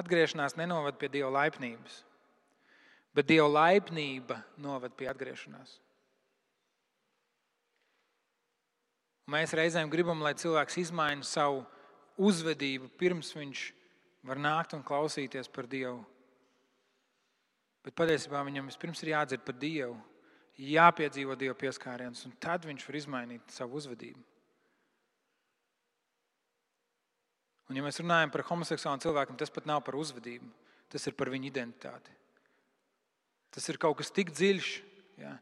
[0.00, 2.02] Atgriešanās nenovada pie Dieva laipnības,
[3.14, 5.80] bet Dieva laipnība novada pie atgriešanās.
[9.19, 11.62] Un mēs reizēm gribam, lai cilvēks izmaina savu
[12.20, 13.66] uzvedību pirms viņš
[14.26, 16.00] var nākt un klausīties par Dievu.
[17.84, 19.96] Bet patiesībā viņam vispirms ir jādzird par Dievu,
[20.60, 24.20] jāpiedzīvo Dieva pieskāriens, un tad viņš var izmainīt savu uzvedību.
[27.70, 30.48] Un, ja mēs runājam par homoseksuāliem cilvēkiem, tas pat nav par uzvedību,
[30.90, 32.12] tas ir par viņu identitāti.
[33.54, 34.70] Tas ir kaut kas tik dziļš.
[35.22, 35.36] Ja?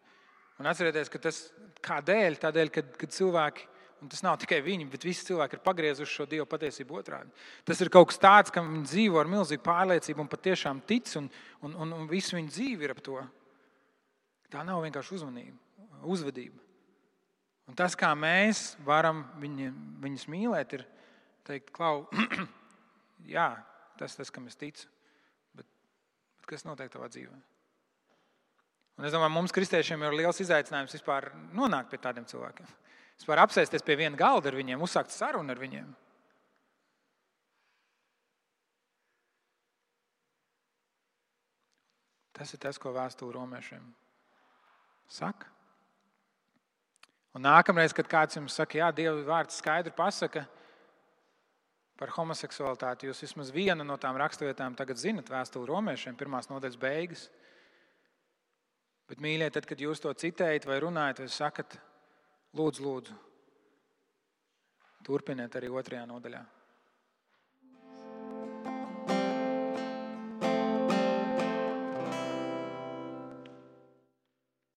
[0.60, 1.40] Un atcerieties, ka tas
[1.84, 2.36] kādēļ?
[2.42, 3.64] Tādēļ, kad, kad cilvēki
[3.98, 7.32] Un tas nav tikai viņi, bet visi cilvēki ir pagriezuši šo Dieva patiesību otrādi.
[7.66, 11.26] Tas ir kaut kas tāds, kam viņi dzīvo ar milzīgu pārliecību un patiešām tic, un,
[11.66, 13.18] un, un, un visu viņu dzīvi ir ap to.
[14.54, 15.58] Tā nav vienkārši uzmanība.
[16.06, 16.62] uzvedība.
[17.68, 20.86] Un tas, kā mēs varam viņi, viņus mīlēt, ir
[21.44, 22.06] teikt, klau,
[23.36, 23.50] jā,
[24.00, 24.86] tas ir tas, kam es ticu.
[25.58, 25.66] Bet,
[26.38, 27.34] bet kas notiek tavā dzīvē?
[28.98, 32.70] Un es domāju, mums, kristiešiem, ir liels izaicinājums vispār nonākt pie tādiem cilvēkiem.
[33.18, 35.88] Vispār apsēsties pie viena galda ar viņiem, uzsākt sarunu ar viņiem.
[42.38, 43.82] Tas ir tas, ko vēstule romiešiem
[45.10, 45.48] saka.
[47.34, 50.44] Un nākamreiz, kad kāds jums saka, jā, Dieva vārds skaidri pasaka
[51.98, 57.26] par homoseksualitāti, jūs vismaz vienu no tām raksturvietām tagad zinat, vēstule romiešiem, pirmās nodaļas beigas.
[59.10, 61.78] Bet, mīļie, tad, kad jūs to citējat vai runājat, vai sakat,
[62.56, 63.16] lūdzu, lūdzu,
[65.04, 66.44] turpiniet arī otrajā nodaļā.